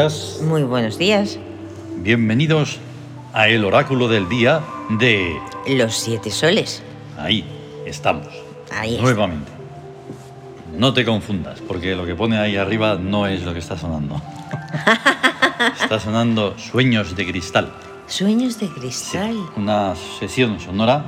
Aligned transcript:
días. 0.00 0.40
Muy 0.42 0.62
buenos 0.62 0.98
días. 0.98 1.38
Bienvenidos 2.02 2.78
a 3.32 3.48
el 3.48 3.64
oráculo 3.64 4.08
del 4.08 4.28
día 4.28 4.60
de... 4.90 5.34
Los 5.68 5.96
siete 5.96 6.30
soles. 6.30 6.82
Ahí 7.16 7.42
estamos. 7.86 8.26
Ahí 8.70 8.90
está. 8.96 9.02
Nuevamente. 9.02 9.50
No 10.76 10.92
te 10.92 11.02
confundas, 11.06 11.62
porque 11.66 11.96
lo 11.96 12.04
que 12.04 12.14
pone 12.14 12.36
ahí 12.36 12.58
arriba 12.58 12.96
no 12.96 13.26
es 13.26 13.42
lo 13.44 13.54
que 13.54 13.58
está 13.60 13.78
sonando. 13.78 14.20
está 15.82 15.98
sonando 15.98 16.58
Sueños 16.58 17.16
de 17.16 17.26
Cristal. 17.26 17.72
Sueños 18.06 18.60
de 18.60 18.66
Sí, 18.66 18.72
cristal. 18.78 19.34
una 19.56 19.94
sesión 20.20 20.60
sonora, 20.60 21.06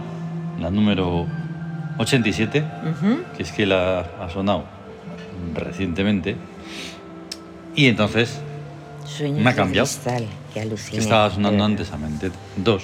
la 0.59 0.71
número 0.71 1.27
87, 1.99 2.65
Ujú. 2.91 3.19
que 3.37 3.43
es 3.43 3.53
que 3.53 3.67
la 3.67 4.07
ha 4.19 4.31
sonado 4.31 4.65
recientemente. 5.55 6.37
Y 7.77 7.89
entonces, 7.89 8.41
Sueños 9.17 9.41
Me 9.43 9.51
ha 9.51 9.53
de 9.53 9.57
cambiado. 9.57 9.87
cristal. 9.87 10.27
Que 10.53 10.61
aluciné. 10.61 10.99
estaba 10.99 11.31
sonando 11.31 11.65
de 11.65 11.71
antes 11.73 11.91
a 11.93 11.97
mente 11.97 12.31
2. 12.57 12.83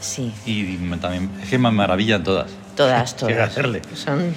Sí. 0.00 0.32
Y 0.46 0.62
me- 0.80 0.96
también, 0.98 1.30
es 1.42 1.48
que 1.48 1.58
me 1.58 1.70
maravillan 1.70 2.22
todas. 2.24 2.50
Todas, 2.76 3.14
Qué 3.26 3.34
todas. 3.34 3.50
hacerle. 3.50 3.82
Son. 3.94 4.34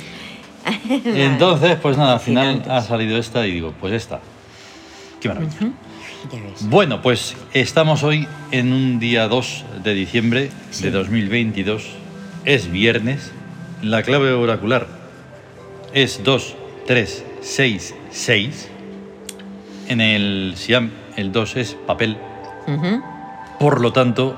Entonces, 1.05 1.77
pues 1.81 1.97
nada, 1.97 2.13
al 2.13 2.19
final 2.19 2.63
ha 2.69 2.81
salido 2.81 3.17
esta 3.17 3.45
y 3.45 3.51
digo, 3.51 3.73
pues 3.79 3.93
esta. 3.93 4.19
Qué 5.21 5.27
maravilla. 5.27 5.53
Ya 6.31 6.41
ves. 6.41 6.67
Bueno, 6.69 7.01
pues 7.01 7.35
estamos 7.53 8.03
hoy 8.03 8.27
en 8.51 8.73
un 8.73 8.99
día 8.99 9.27
2 9.27 9.65
de 9.83 9.93
diciembre 9.93 10.49
Sí. 10.71 10.83
de 10.85 10.91
2022. 10.91 11.83
Es 12.45 12.71
viernes. 12.71 13.31
La 13.83 14.01
clave 14.03 14.31
oracular 14.31 14.87
es 15.93 16.23
2, 16.23 16.55
3, 16.87 17.23
6, 17.41 17.93
6. 18.11 18.69
En 19.87 20.01
el 20.01 20.53
Siam 20.57 20.89
el 21.15 21.31
2 21.31 21.55
es 21.57 21.73
papel. 21.87 22.17
Por 23.59 23.81
lo 23.81 23.93
tanto, 23.93 24.35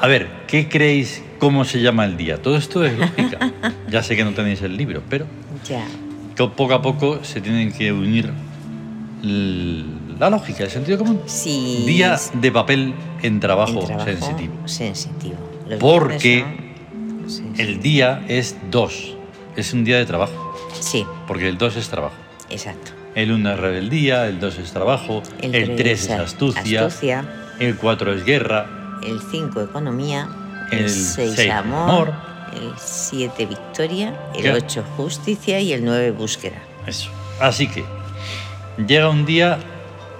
a 0.00 0.06
ver, 0.06 0.28
¿qué 0.46 0.68
creéis 0.68 1.22
cómo 1.38 1.64
se 1.64 1.80
llama 1.80 2.04
el 2.04 2.16
día? 2.16 2.40
Todo 2.42 2.56
esto 2.56 2.84
es 2.84 2.98
lógica. 2.98 3.52
ya 3.90 4.02
sé 4.02 4.16
que 4.16 4.24
no 4.24 4.32
tenéis 4.32 4.62
el 4.62 4.76
libro, 4.76 5.02
pero 5.08 5.26
Ya. 5.68 5.86
poco 6.36 6.74
a 6.74 6.82
poco 6.82 7.20
se 7.24 7.40
tienen 7.40 7.72
que 7.72 7.92
unir 7.92 8.30
la 10.18 10.30
lógica, 10.30 10.64
el 10.64 10.70
sentido 10.70 10.98
común. 10.98 11.20
Sí. 11.26 11.84
Día 11.86 12.16
de 12.34 12.52
papel 12.52 12.94
en 13.22 13.40
trabajo, 13.40 13.80
en 13.80 13.86
trabajo 13.86 14.04
sensitivo. 14.10 14.54
Sensitivo. 14.68 15.36
Los 15.68 15.78
Porque 15.78 16.44
El 17.56 17.80
día 17.80 18.22
es 18.28 18.54
2, 18.70 19.16
es 19.56 19.72
un 19.72 19.84
día 19.84 19.96
de 19.96 20.04
trabajo, 20.04 20.54
Sí, 20.78 21.06
porque 21.26 21.48
el 21.48 21.56
2 21.56 21.76
es 21.76 21.88
trabajo. 21.88 22.14
exacto. 22.50 22.92
El 23.14 23.30
1 23.32 23.52
es 23.52 23.58
rebeldía, 23.60 24.26
el 24.26 24.40
2 24.40 24.58
es 24.58 24.72
trabajo, 24.72 25.22
el, 25.40 25.52
3 25.52 25.76
tres 25.76 26.04
es 26.04 26.10
astucia, 26.10 26.86
astucia, 26.86 27.24
el 27.60 27.76
4 27.76 28.12
es 28.14 28.24
guerra, 28.24 28.66
el 29.04 29.20
5 29.30 29.60
economía, 29.62 30.28
El 30.72 30.80
el 30.80 30.90
6 30.90 31.32
seis, 31.36 31.50
amor, 31.52 32.08
amor. 32.08 32.14
el 32.54 32.72
7 32.76 33.46
victoria, 33.46 34.14
el 34.34 34.42
¿Qué? 34.42 34.52
8 34.52 34.84
justicia 34.96 35.60
y 35.60 35.72
el 35.72 35.84
9 35.84 36.10
búsqueda. 36.10 36.56
Eso. 36.86 37.10
Así 37.40 37.68
que 37.68 37.84
llega 38.84 39.08
un 39.10 39.24
día 39.26 39.58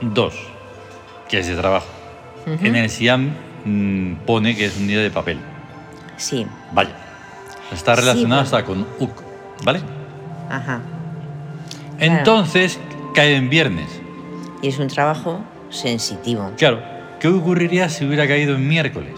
2, 0.01 0.35
que 1.29 1.41
es 1.41 1.49
de 1.49 1.57
trabajo. 1.57 1.87
Ujú. 2.47 2.65
En 2.65 2.77
el 2.77 2.91
Siam 2.91 3.35
mm, 3.65 4.15
pone 4.27 4.55
que 4.57 4.67
es 4.67 4.77
un 4.77 4.87
día 4.87 5.01
de 5.01 5.11
papel. 5.11 5.39
Sí, 6.17 6.47
Vaya. 6.73 6.95
Está 7.73 7.97
Sí, 7.97 8.03
relacionado 8.03 8.43
bueno. 8.43 8.57
hasta 8.57 8.65
con 8.65 8.87
UK, 9.01 9.23
¿vale? 9.65 9.81
ajá. 10.49 10.81
Entonces 11.99 12.79
cae 13.15 13.37
en 13.37 13.49
viernes. 13.51 13.89
Y 14.63 14.69
es 14.69 14.79
un 14.79 14.89
trabajo 14.89 15.41
sensitivo, 15.71 16.51
Claro, 16.57 16.83
¿qué 17.21 17.29
ocurriría 17.29 17.89
si 17.89 18.05
hubiera 18.05 18.27
caído 18.27 18.55
en 18.55 18.67
miércoles? 18.69 19.15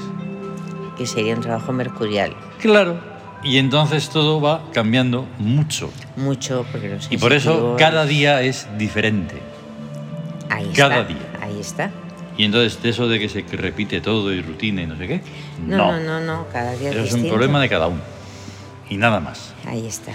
que 0.96 1.06
sería 1.06 1.34
un 1.34 1.42
trabajo 1.42 1.72
mercurial. 1.72 2.34
Claro. 2.58 2.98
Y 3.42 3.58
entonces 3.58 4.08
todo 4.08 4.40
va 4.40 4.62
cambiando 4.72 5.26
mucho. 5.38 5.90
Mucho 6.16 6.64
porque 6.72 6.88
los 6.88 7.12
Y 7.12 7.18
por 7.18 7.32
eso 7.32 7.76
cada 7.78 8.06
día 8.06 8.40
es 8.42 8.66
diferente. 8.78 9.36
ahí 10.48 10.72
cada 10.74 11.00
está, 11.02 11.08
día. 11.12 11.22
Ahí 11.42 11.60
está. 11.60 11.90
Y 12.38 12.44
entonces 12.44 12.82
de 12.82 12.88
eso 12.90 13.08
de 13.08 13.18
que 13.18 13.28
se 13.28 13.42
repite 13.42 14.00
todo 14.00 14.32
y 14.32 14.40
rutina 14.42 14.82
y 14.82 14.86
no 14.86 14.96
sé 14.96 15.06
qué. 15.06 15.20
No, 15.66 15.92
no, 15.92 16.00
no, 16.00 16.20
no, 16.20 16.46
cada 16.52 16.72
día 16.72 16.90
Eso 16.90 17.02
es 17.02 17.12
un 17.12 17.28
problema 17.28 17.60
de 17.60 17.68
cada 17.68 17.88
uno. 17.88 18.00
Y 18.88 18.96
nada 18.96 19.20
más. 19.20 19.52
Ahí 19.66 19.86
está. 19.86 20.12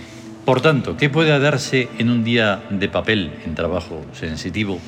Por 0.52 0.60
tanto, 0.60 0.98
¿qué 0.98 1.10
puede 1.10 1.40
darse 1.40 1.88
en 1.98 2.10
un 2.10 2.26
día 2.26 2.62
de 2.70 2.90
papel 2.90 3.32
en 3.46 3.56
trabajo 3.56 4.02
sensitivo? 4.12 4.80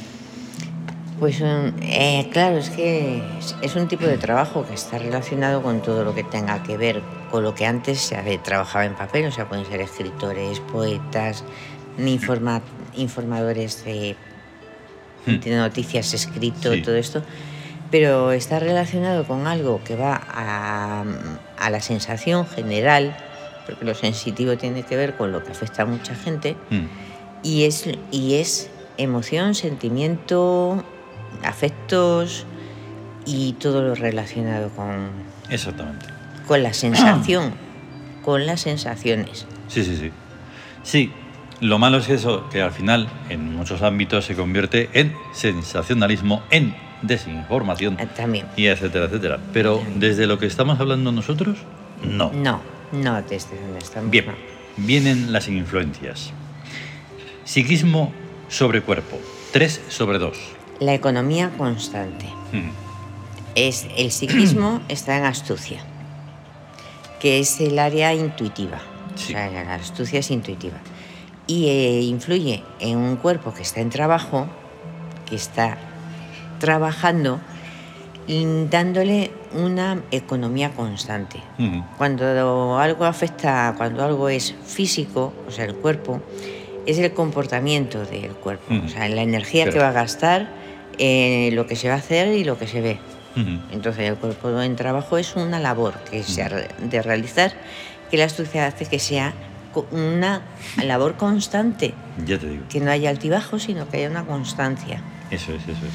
Pues 1.22 1.40
un- 1.40 1.74
eh, 1.82 2.28
claro, 2.34 2.58
es 2.58 2.70
que 2.70 3.24
es, 3.62 3.74
un 3.78 3.88
tipo 3.88 4.06
de 4.06 4.18
trabajo 4.18 4.66
que 4.68 4.74
está 4.74 4.98
relacionado 4.98 5.64
con 5.64 5.82
todo 5.82 6.04
lo 6.04 6.14
que 6.14 6.26
tenga 6.26 6.62
que 6.64 6.76
ver 6.76 7.02
con 7.32 7.44
lo 7.44 7.56
que 7.56 7.66
antes 7.66 8.02
se 8.02 8.38
trabajaba 8.44 8.84
en 8.84 8.96
papel, 8.96 9.28
o 9.28 9.32
sea, 9.32 9.48
pueden 9.48 9.66
ser 9.66 9.80
escritores, 9.80 10.60
poetas, 10.60 11.46
informa- 11.98 12.62
informadores 12.98 13.86
de, 13.86 14.18
Hmm. 15.26 15.40
de 15.40 15.56
noticias 15.56 16.14
escrito, 16.14 16.74
Sí. 16.74 16.82
todo 16.82 16.98
esto, 16.98 17.22
pero 17.90 18.34
está 18.34 18.60
relacionado 18.60 19.24
con 19.24 19.48
algo 19.48 19.80
que 19.86 19.96
va 19.96 20.22
a, 20.30 21.06
a 21.58 21.70
la 21.70 21.80
sensación 21.80 22.46
general, 22.48 23.16
porque 23.66 23.86
lo 23.86 23.94
sensitivo 23.96 24.58
tiene 24.58 24.84
que 24.84 24.96
ver 24.96 25.16
con 25.16 25.32
lo 25.32 25.44
que 25.44 25.52
afecta 25.52 25.84
a 25.84 25.86
mucha 25.86 26.16
gente, 26.16 26.56
Mm, 26.70 26.86
y 27.44 27.64
es, 27.64 27.90
y 28.12 28.36
es 28.36 28.70
emoción, 28.98 29.54
sentimiento, 29.56 30.84
afectos 31.44 32.46
y 33.26 33.54
todo 33.54 33.82
lo 33.82 33.96
relacionado 33.96 34.70
con, 34.70 35.10
Exactamente. 35.50 36.06
con 36.48 36.64
la 36.64 36.74
sensación, 36.74 37.54
con 38.24 38.46
las 38.46 38.62
sensaciones. 38.62 39.46
Sí, 39.68 39.84
sí, 39.84 39.98
sí. 39.98 40.12
Sí, 40.84 41.12
lo 41.62 41.80
malo 41.80 41.98
es 41.98 42.10
eso, 42.10 42.50
que 42.50 42.62
al 42.62 42.72
final 42.72 43.08
en 43.30 43.56
muchos 43.56 43.82
ámbitos 43.82 44.26
se 44.26 44.36
convierte 44.36 44.90
en 44.94 45.14
sensacionalismo, 45.34 46.44
en 46.52 46.76
desinformación, 47.02 47.98
Eh, 48.00 48.08
También. 48.16 48.46
y 48.56 48.68
etcétera, 48.68 49.06
etcétera. 49.06 49.40
Pero 49.54 49.82
desde 49.96 50.28
lo 50.28 50.40
que 50.40 50.46
estamos 50.46 50.80
hablando 50.80 51.12
nosotros, 51.12 51.58
no. 52.04 52.32
No, 52.34 52.62
no 52.94 53.22
desde 53.24 53.60
donde 53.60 53.80
estamos. 53.80 54.10
Bien, 54.10 54.28
no. 54.28 54.34
vienen 54.78 55.34
las 55.34 55.48
influencias. 55.48 56.32
Psiquismo 57.44 58.14
sobre 58.48 58.82
cuerpo, 58.82 59.20
3 59.52 59.82
sobre 59.90 60.20
2. 60.20 60.38
La 60.80 60.94
economía 60.94 61.52
constante. 61.58 62.28
Es, 63.56 63.88
el 63.98 64.12
psiquismo 64.12 64.82
está 64.90 65.18
en 65.18 65.26
astucia, 65.26 65.80
que 67.20 67.40
es 67.40 67.60
el 67.60 67.78
área 67.80 68.14
intuitiva. 68.14 68.80
Sí. 69.16 69.34
O 69.34 69.38
sea, 69.38 69.50
la 69.52 69.76
astucia 69.76 70.20
es 70.20 70.32
intuitiva. 70.32 70.78
Y 71.46 71.68
eh, 71.68 72.02
influye 72.02 72.64
en 72.80 72.98
un 72.98 73.18
cuerpo 73.18 73.54
que 73.54 73.64
está 73.64 73.82
en 73.82 73.90
trabajo, 73.90 74.48
que 75.30 75.36
está 75.36 75.78
trabajando, 76.60 77.42
dándole 78.70 79.32
una 79.56 80.02
economía 80.12 80.72
constante. 80.72 81.40
Cuando 81.98 82.78
algo 82.80 83.06
afecta, 83.06 83.74
cuando 83.78 84.04
algo 84.04 84.30
es 84.30 84.54
físico, 84.66 85.34
o 85.48 85.52
sea, 85.52 85.66
el 85.66 85.76
cuerpo, 85.76 86.22
es 86.86 86.98
el 87.00 87.14
comportamiento 87.14 88.06
del 88.06 88.32
cuerpo, 88.32 88.74
Ujú. 88.74 88.86
o 88.86 88.90
sea, 88.90 89.08
la 89.10 89.22
energía 89.22 89.66
que 89.66 89.72
Claro. 89.72 89.86
va 89.86 89.90
a 89.92 89.94
gastar, 90.04 90.50
eh, 90.98 91.50
lo 91.54 91.66
que 91.66 91.76
se 91.76 91.88
va 91.88 91.96
a 91.96 91.98
hacer 91.98 92.36
y 92.38 92.44
lo 92.44 92.58
que 92.58 92.68
se 92.68 92.82
ve. 92.82 93.00
Entonces, 93.72 94.08
el 94.10 94.16
cuerpo 94.18 94.62
en 94.62 94.76
trabajo 94.76 95.18
es 95.18 95.36
una 95.36 95.60
labor 95.60 95.96
que 96.12 96.22
se 96.22 96.44
ha 96.44 96.50
de 96.50 97.02
realizar, 97.02 97.52
que 98.12 98.18
la 98.18 98.26
astucia 98.26 98.68
hace 98.68 98.86
que 98.86 99.00
sea 99.00 99.34
una 99.92 100.42
labor 100.84 101.16
constante, 101.16 101.96
Ya 102.28 102.38
te 102.38 102.48
digo. 102.48 102.64
que 102.70 102.80
no 102.80 102.92
haya 102.92 103.10
altibajos, 103.10 103.64
sino 103.64 103.90
que 103.90 103.98
haya 103.98 104.10
una 104.12 104.24
constancia. 104.24 105.02
Eso 105.32 105.52
es, 105.54 105.64
eso 105.64 105.72
es. 105.72 105.94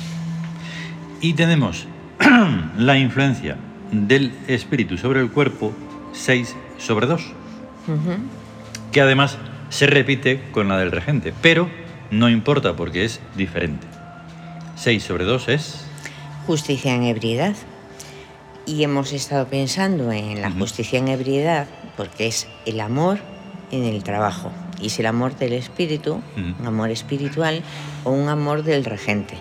Y 1.21 1.35
tenemos 1.35 1.87
la 2.79 2.99
influencia 2.99 3.57
del 3.93 4.33
espíritu 4.49 4.97
sobre 4.99 5.21
el 5.21 5.31
cuerpo, 5.31 5.73
6 6.13 6.55
sobre 6.79 7.07
2, 7.07 7.23
Ujú. 7.89 7.97
que 8.93 9.01
además 9.01 9.39
se 9.71 9.87
repite 9.87 10.43
con 10.53 10.69
la 10.69 10.79
del 10.79 10.91
regente, 10.93 11.33
pero 11.43 11.69
no 12.11 12.29
importa 12.29 12.75
porque 12.77 13.05
es 13.05 13.21
diferente. 13.37 13.87
6 14.77 15.03
sobre 15.03 15.25
2 15.25 15.49
es... 15.49 15.85
Justicia 16.47 16.95
en 16.95 17.03
ebriedad. 17.03 17.55
Y 18.65 18.83
hemos 18.83 19.13
estado 19.13 19.47
pensando 19.47 20.13
en 20.13 20.41
la 20.43 20.51
justicia 20.51 20.99
en 20.99 21.09
ebriedad 21.09 21.67
porque 21.97 22.27
es 22.27 22.47
el 22.67 22.81
amor 22.81 23.19
en 23.71 23.85
el 23.85 24.03
trabajo. 24.03 24.53
Y 24.81 24.87
es 24.87 24.99
el 24.99 25.07
amor 25.07 25.37
del 25.37 25.53
espíritu, 25.55 26.23
un 26.37 26.67
amor 26.67 26.91
espiritual 26.91 27.63
o 28.05 28.11
un 28.13 28.29
amor 28.29 28.63
del 28.63 28.85
regente. 28.85 29.35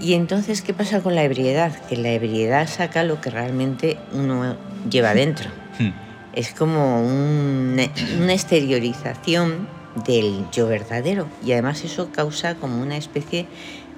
Y 0.00 0.14
entonces, 0.14 0.60
¿qué 0.62 0.74
pasa 0.74 1.00
con 1.00 1.14
la 1.14 1.22
ebriedad? 1.24 1.72
Que 1.88 1.96
la 1.96 2.10
ebriedad 2.10 2.68
saca 2.68 3.04
lo 3.04 3.20
que 3.20 3.30
realmente 3.30 3.96
uno 4.12 4.56
lleva 4.90 5.14
dentro. 5.14 5.48
Hmm, 5.78 5.90
Es 6.36 6.52
como 6.52 7.00
un- 7.00 7.78
una 8.20 8.32
exteriorización 8.32 9.68
del 10.04 10.44
yo 10.50 10.66
verdadero. 10.66 11.28
Y 11.46 11.52
además 11.52 11.84
eso 11.84 12.10
causa 12.10 12.56
como 12.56 12.82
una 12.82 12.96
especie 12.96 13.46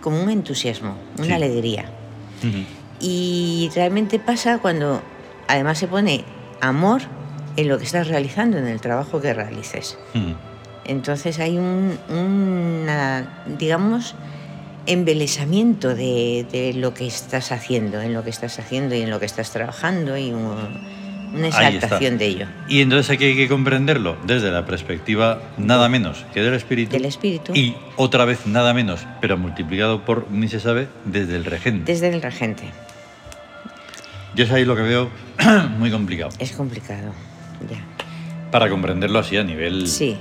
como 0.02 0.22
un 0.22 0.28
entusiasmo, 0.30 0.96
una 1.16 1.26
Sí. 1.28 1.32
alegría. 1.32 1.86
Ujú. 2.46 2.58
Y 3.00 3.70
realmente 3.74 4.18
pasa 4.18 4.58
cuando 4.58 5.00
además 5.48 5.78
se 5.78 5.88
pone 5.88 6.24
amor 6.60 7.02
en 7.56 7.68
lo 7.68 7.78
que 7.78 7.84
estás 7.84 8.06
realizando, 8.08 8.58
en 8.58 8.66
el 8.66 8.80
trabajo 8.82 9.20
que 9.22 9.32
realices. 9.32 9.96
Ujú. 10.14 10.34
Entonces 10.84 11.38
hay 11.40 11.56
un, 11.56 11.98
una, 12.10 13.44
digamos, 13.58 14.14
embelesamiento 14.86 15.94
de, 15.94 16.46
de 16.50 16.72
lo 16.74 16.94
que 16.94 17.06
estás 17.06 17.52
haciendo, 17.52 18.00
en 18.00 18.12
lo 18.14 18.22
que 18.24 18.30
estás 18.30 18.58
haciendo 18.58 18.94
y 18.94 19.02
en 19.02 19.10
lo 19.10 19.18
que 19.20 19.26
estás 19.26 19.50
trabajando 19.50 20.16
y 20.16 20.32
un- 20.32 20.96
una 21.34 21.48
exaltación 21.48 22.16
de 22.18 22.26
ello. 22.26 22.46
Y 22.68 22.80
entonces 22.80 23.10
aquí 23.10 23.24
hay 23.24 23.36
que 23.36 23.48
comprenderlo 23.48 24.16
desde 24.26 24.50
la 24.50 24.64
perspectiva 24.64 25.42
nada 25.58 25.88
menos 25.88 26.24
que 26.32 26.40
del 26.40 26.54
espíritu. 26.54 26.92
Del 26.92 27.04
espíritu. 27.04 27.52
Y 27.54 27.74
otra 27.96 28.24
vez 28.24 28.46
nada 28.46 28.72
menos, 28.72 29.00
pero 29.20 29.36
multiplicado 29.36 30.04
por 30.04 30.30
ni 30.30 30.48
se 30.48 30.60
sabe, 30.60 30.88
desde 31.04 31.36
el 31.36 31.44
regente. 31.44 31.92
Desde 31.92 32.08
el 32.08 32.22
regente. 32.22 32.62
Yo 34.34 34.44
es 34.44 34.50
ahí 34.52 34.64
lo 34.64 34.76
que 34.76 34.82
veo 34.82 35.10
muy 35.78 35.90
complicado. 35.90 36.30
Es 36.38 36.52
complicado. 36.52 37.12
Ya. 37.70 37.78
Para 38.50 38.70
comprenderlo 38.70 39.18
así 39.18 39.36
a 39.36 39.42
nivel 39.44 39.88
Sí, 39.88 40.16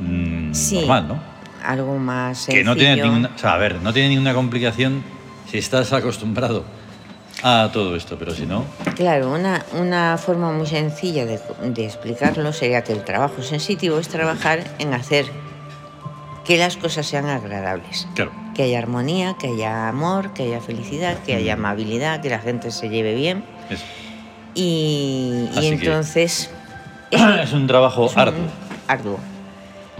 mm, 0.00 0.52
sí. 0.52 0.76
normal, 0.80 1.08
¿no? 1.08 1.29
Algo 1.64 1.98
más 1.98 2.46
Que 2.46 2.64
no 2.64 2.74
tiene 2.74 2.94
sencillo. 2.96 3.12
ninguna, 3.12 3.30
o 3.34 3.38
sea, 3.38 3.52
a 3.54 3.58
ver, 3.58 3.80
no 3.82 3.92
tiene 3.92 4.08
ninguna 4.10 4.34
complicación 4.34 5.02
si 5.50 5.58
estás 5.58 5.92
acostumbrado 5.92 6.64
a 7.42 7.70
todo 7.72 7.96
esto, 7.96 8.16
pero 8.18 8.34
si 8.34 8.44
no, 8.46 8.64
Claro, 8.96 9.32
una, 9.32 9.64
una 9.78 10.18
forma 10.18 10.52
muy 10.52 10.66
sencilla 10.66 11.24
de, 11.26 11.40
de 11.64 11.84
explicarlo 11.86 12.52
sería 12.52 12.82
que 12.84 12.92
el 12.92 13.02
trabajo 13.04 13.42
sensitivo 13.42 13.98
es 13.98 14.08
trabajar 14.08 14.64
en 14.78 14.92
hacer 14.94 15.26
que 16.44 16.56
las 16.58 16.76
cosas 16.76 17.06
sean 17.06 17.26
agradables. 17.26 18.06
claro. 18.14 18.32
Que 18.54 18.64
haya 18.64 18.78
armonía, 18.78 19.36
que 19.38 19.46
haya 19.48 19.88
amor, 19.88 20.34
que 20.34 20.42
haya 20.42 20.60
felicidad, 20.60 21.16
que 21.24 21.34
haya 21.34 21.54
amabilidad, 21.54 22.20
que 22.20 22.28
la 22.28 22.40
gente 22.40 22.70
se 22.72 22.88
lleve 22.90 23.14
bien. 23.14 23.44
Es, 23.70 23.80
Y, 24.54 25.48
entonces... 25.54 26.50
es 27.10 27.52
un 27.52 27.66
trabajo 27.66 28.06
es 28.06 28.12
un- 28.14 28.18
arduo. 28.88 29.18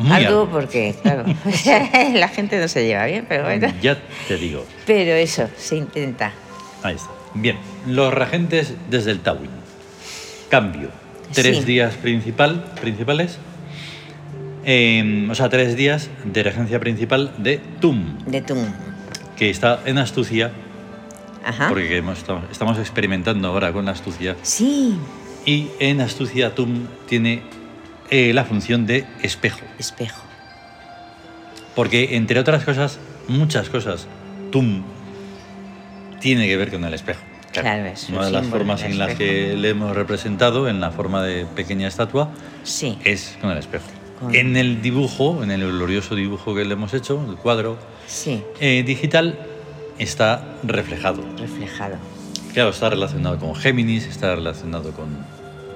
Muy 0.00 0.12
arduo 0.24 0.42
arduo. 0.42 0.48
porque, 0.50 0.94
claro, 1.02 1.24
la 2.14 2.28
gente 2.28 2.58
no 2.58 2.68
se 2.68 2.86
lleva 2.86 3.06
bien, 3.06 3.26
pero 3.28 3.44
bueno. 3.44 3.68
Ya 3.82 3.98
te 4.28 4.36
digo. 4.36 4.64
Pero 4.86 5.12
eso, 5.12 5.48
se 5.56 5.76
intenta. 5.76 6.32
Ahí 6.82 6.94
está. 6.96 7.10
Bien, 7.34 7.56
los 7.86 8.12
regentes 8.12 8.74
desde 8.88 9.10
el 9.12 9.20
Tawin. 9.20 9.50
Cambio. 10.48 10.88
Tres 11.32 11.58
Sí. 11.58 11.64
días 11.64 11.94
principal, 11.94 12.64
principales. 12.80 13.38
Eh, 14.64 15.26
o 15.30 15.34
sea, 15.34 15.48
tres 15.48 15.76
días 15.76 16.10
de 16.24 16.42
regencia 16.42 16.78
principal 16.80 17.32
de 17.38 17.58
Tum, 17.80 18.18
De 18.26 18.42
tu... 18.42 18.56
que 19.36 19.48
está 19.48 19.80
en 19.86 19.96
astucia, 19.98 20.50
Ajá. 21.44 21.68
porque 21.68 21.96
hemos- 21.96 22.24
estamos 22.50 22.78
experimentando 22.78 23.48
ahora 23.48 23.72
con 23.72 23.84
la 23.86 23.92
astucia. 23.92 24.36
Sí, 24.42 24.98
Y 25.46 25.68
en 25.78 26.02
astucia 26.02 26.54
Tum 26.54 26.86
tiene 27.08 27.42
eh, 28.10 28.32
la 28.32 28.44
función 28.44 28.86
de 28.86 29.06
espejo. 29.22 29.60
espejo. 29.78 30.22
Porque, 31.74 32.16
entre 32.16 32.38
otras 32.40 32.64
cosas, 32.64 32.98
muchas 33.28 33.68
cosas, 33.70 34.06
Tum 34.50 34.82
tiene 36.20 36.46
que 36.46 36.56
ver 36.56 36.70
con 36.70 36.84
el 36.84 36.92
espejo. 36.94 37.20
Claro, 37.52 37.84
es 37.86 38.08
un 38.08 38.16
Una 38.16 38.26
de 38.26 38.32
las 38.32 38.46
formas 38.46 38.82
en 38.82 38.98
las 38.98 39.14
que 39.16 39.54
le 39.56 39.70
hemos 39.70 39.94
representado, 39.96 40.68
en 40.68 40.80
la 40.80 40.90
forma 40.90 41.22
de 41.22 41.46
pequeña 41.46 41.88
estatua, 41.88 42.30
Sí. 42.62 42.98
es 43.04 43.36
con 43.40 43.50
el 43.50 43.58
espejo. 43.58 43.86
Con- 44.20 44.34
En 44.34 44.56
el 44.56 44.82
dibujo, 44.82 45.42
en 45.42 45.50
el 45.50 45.60
glorioso 45.66 46.14
dibujo 46.14 46.54
que 46.54 46.64
le 46.64 46.74
hemos 46.74 46.92
hecho, 46.94 47.24
el 47.28 47.36
cuadro 47.36 47.78
Sí, 48.06 48.42
eh, 48.60 48.82
digital, 48.86 49.38
está 49.98 50.44
reflejado. 50.62 51.24
reflejado. 51.38 51.96
Claro, 52.52 52.70
está 52.70 52.90
relacionado 52.90 53.38
con 53.38 53.54
Géminis, 53.56 54.06
está 54.06 54.34
relacionado 54.34 54.92
con. 54.92 55.08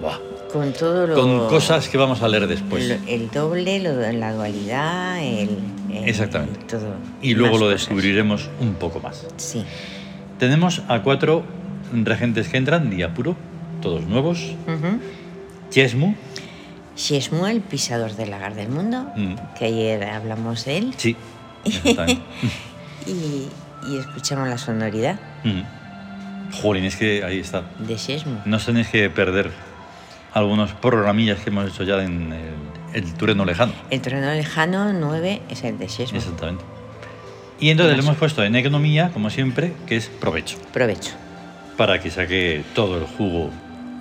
Buah, 0.01 0.19
Con 0.55 0.73
todo 0.73 1.07
lo... 1.09 1.15
con 1.17 1.49
cosas 1.49 1.89
que 1.89 1.99
vamos 1.99 2.23
a 2.23 2.29
leer 2.29 2.47
después. 2.47 2.89
El, 2.89 3.09
el 3.09 3.31
doble, 3.31 3.81
lo, 3.81 4.11
la 4.13 4.33
dualidad, 4.33 5.19
el, 5.23 5.51
el- 5.93 6.09
Exactamente. 6.09 6.61
Todo. 6.67 6.95
Y 7.21 7.35
luego 7.35 7.55
lo 7.59 7.65
cosas. 7.67 7.81
descubriremos 7.81 8.49
un 8.61 8.75
poco 8.75 9.01
más. 9.01 9.27
Sí. 9.37 9.65
Tenemos 10.39 10.83
a 10.89 11.03
cuatro 11.03 11.45
regentes 11.93 12.49
que 12.49 12.57
entran, 12.57 12.89
día 12.89 13.13
puro, 13.13 13.37
todos 13.83 14.05
nuevos. 14.07 14.55
Chesmu, 15.71 16.15
Shesmu, 16.97 17.47
el 17.47 17.61
pisador 17.61 18.15
del 18.15 18.31
lagar 18.31 18.55
del 18.55 18.69
mundo, 18.69 19.07
Mm. 19.17 19.35
que 19.59 19.65
ayer 19.67 20.05
hablamos 20.05 20.65
de 20.65 20.79
él 20.79 20.95
sí, 20.97 21.17
y, 23.07 23.49
y 23.91 23.99
escuchamos 23.99 24.49
la 24.49 24.59
sonoridad 24.59 25.19
Mm. 25.43 25.63
Jolín, 26.63 26.85
es 26.85 26.95
que 26.97 27.25
ahí 27.25 27.41
está. 27.41 27.65
de 27.81 27.97
Shesmu. 27.97 28.37
No 28.45 28.59
tenéis 28.59 28.89
que 28.89 29.11
perder 29.11 29.51
algunos 30.35 30.73
programillas 30.73 31.41
que 31.41 31.51
hemos 31.51 31.71
hecho 31.71 31.85
ya 31.85 32.03
en 32.03 32.33
el, 32.33 33.05
el 33.05 33.15
Tureno 33.15 33.45
Lejano. 33.45 33.73
El 33.91 34.01
trono 34.03 34.33
lejano 34.33 34.93
9 34.93 35.43
es 35.49 35.63
el 35.63 35.79
de 35.79 35.87
Shesmu. 35.87 36.19
Exactamente. 36.19 36.65
Y 37.61 37.71
entonces 37.71 37.97
le 37.97 38.03
hemos 38.03 38.17
puesto 38.17 38.43
en 38.43 38.57
economía, 38.57 39.11
como 39.13 39.31
siempre, 39.31 39.73
que 39.87 39.97
es 39.97 40.09
provecho, 40.09 40.59
Provecho. 40.73 41.13
para 41.77 42.01
que 42.01 42.11
saque 42.11 42.65
todo 42.75 42.99
el 42.99 43.05
jugo 43.05 43.51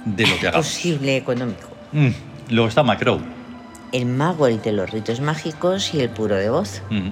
de 0.05 0.25
lo 0.27 0.39
que 0.39 0.47
hagamos. 0.47 0.65
Posible 0.65 1.15
económico. 1.15 1.69
Mm. 1.91 2.09
Luego 2.49 2.67
está 2.67 2.81
Macro. 2.81 3.21
El 3.91 4.07
mago, 4.07 4.47
el 4.47 4.59
de 4.59 4.71
los 4.71 4.89
ritos 4.89 5.21
mágicos 5.21 5.93
y 5.93 6.01
el 6.01 6.09
puro 6.09 6.35
de 6.35 6.49
voz. 6.49 6.81
Mm. 6.89 7.09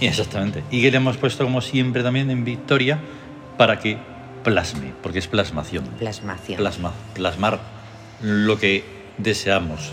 Exactamente. 0.00 0.62
Y 0.70 0.80
que 0.80 0.92
le 0.92 0.96
hemos 0.96 1.16
puesto, 1.16 1.42
como 1.42 1.60
siempre, 1.60 2.04
también 2.04 2.30
en 2.30 2.44
Victoria, 2.44 3.00
para 3.58 3.80
que 3.80 3.98
plasme, 4.44 4.92
porque 5.02 5.18
es 5.18 5.26
plasmación. 5.26 5.84
Plasmación. 5.98 6.58
Plasma, 6.58 6.92
plasmar 7.14 7.81
lo 8.22 8.58
que 8.58 8.84
deseamos 9.18 9.92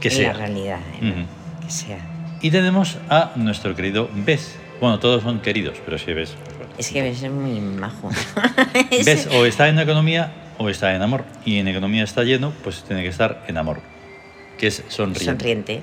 que 0.00 0.10
sea. 0.10 0.32
la 0.32 0.38
realidad. 0.38 0.78
¿eh? 1.02 1.26
Que 1.64 1.70
sea. 1.70 1.98
Y 2.40 2.50
tenemos 2.50 2.98
a 3.08 3.32
nuestro 3.36 3.74
querido 3.74 4.08
Bes. 4.14 4.56
Bueno, 4.80 4.98
todos 4.98 5.22
son 5.22 5.40
queridos, 5.40 5.78
pero 5.84 5.98
si 5.98 6.12
Bes. 6.12 6.36
pues 6.44 6.56
bueno. 6.58 6.72
Es 6.78 6.90
que 6.90 7.08
es 7.08 7.22
muy 7.30 7.60
majo. 7.60 8.10
Bes 9.04 9.28
o 9.32 9.46
está 9.46 9.68
en 9.68 9.78
economía 9.78 10.32
o 10.58 10.68
está 10.68 10.94
en 10.94 11.02
amor. 11.02 11.24
Y 11.44 11.58
en 11.58 11.68
economía 11.68 12.04
está 12.04 12.24
lleno, 12.24 12.52
pues 12.62 12.84
tiene 12.84 13.02
que 13.02 13.08
estar 13.08 13.44
en 13.48 13.56
amor, 13.56 13.80
que 14.58 14.68
es 14.68 14.84
sonriente. 14.88 15.24
Sonriente. 15.24 15.80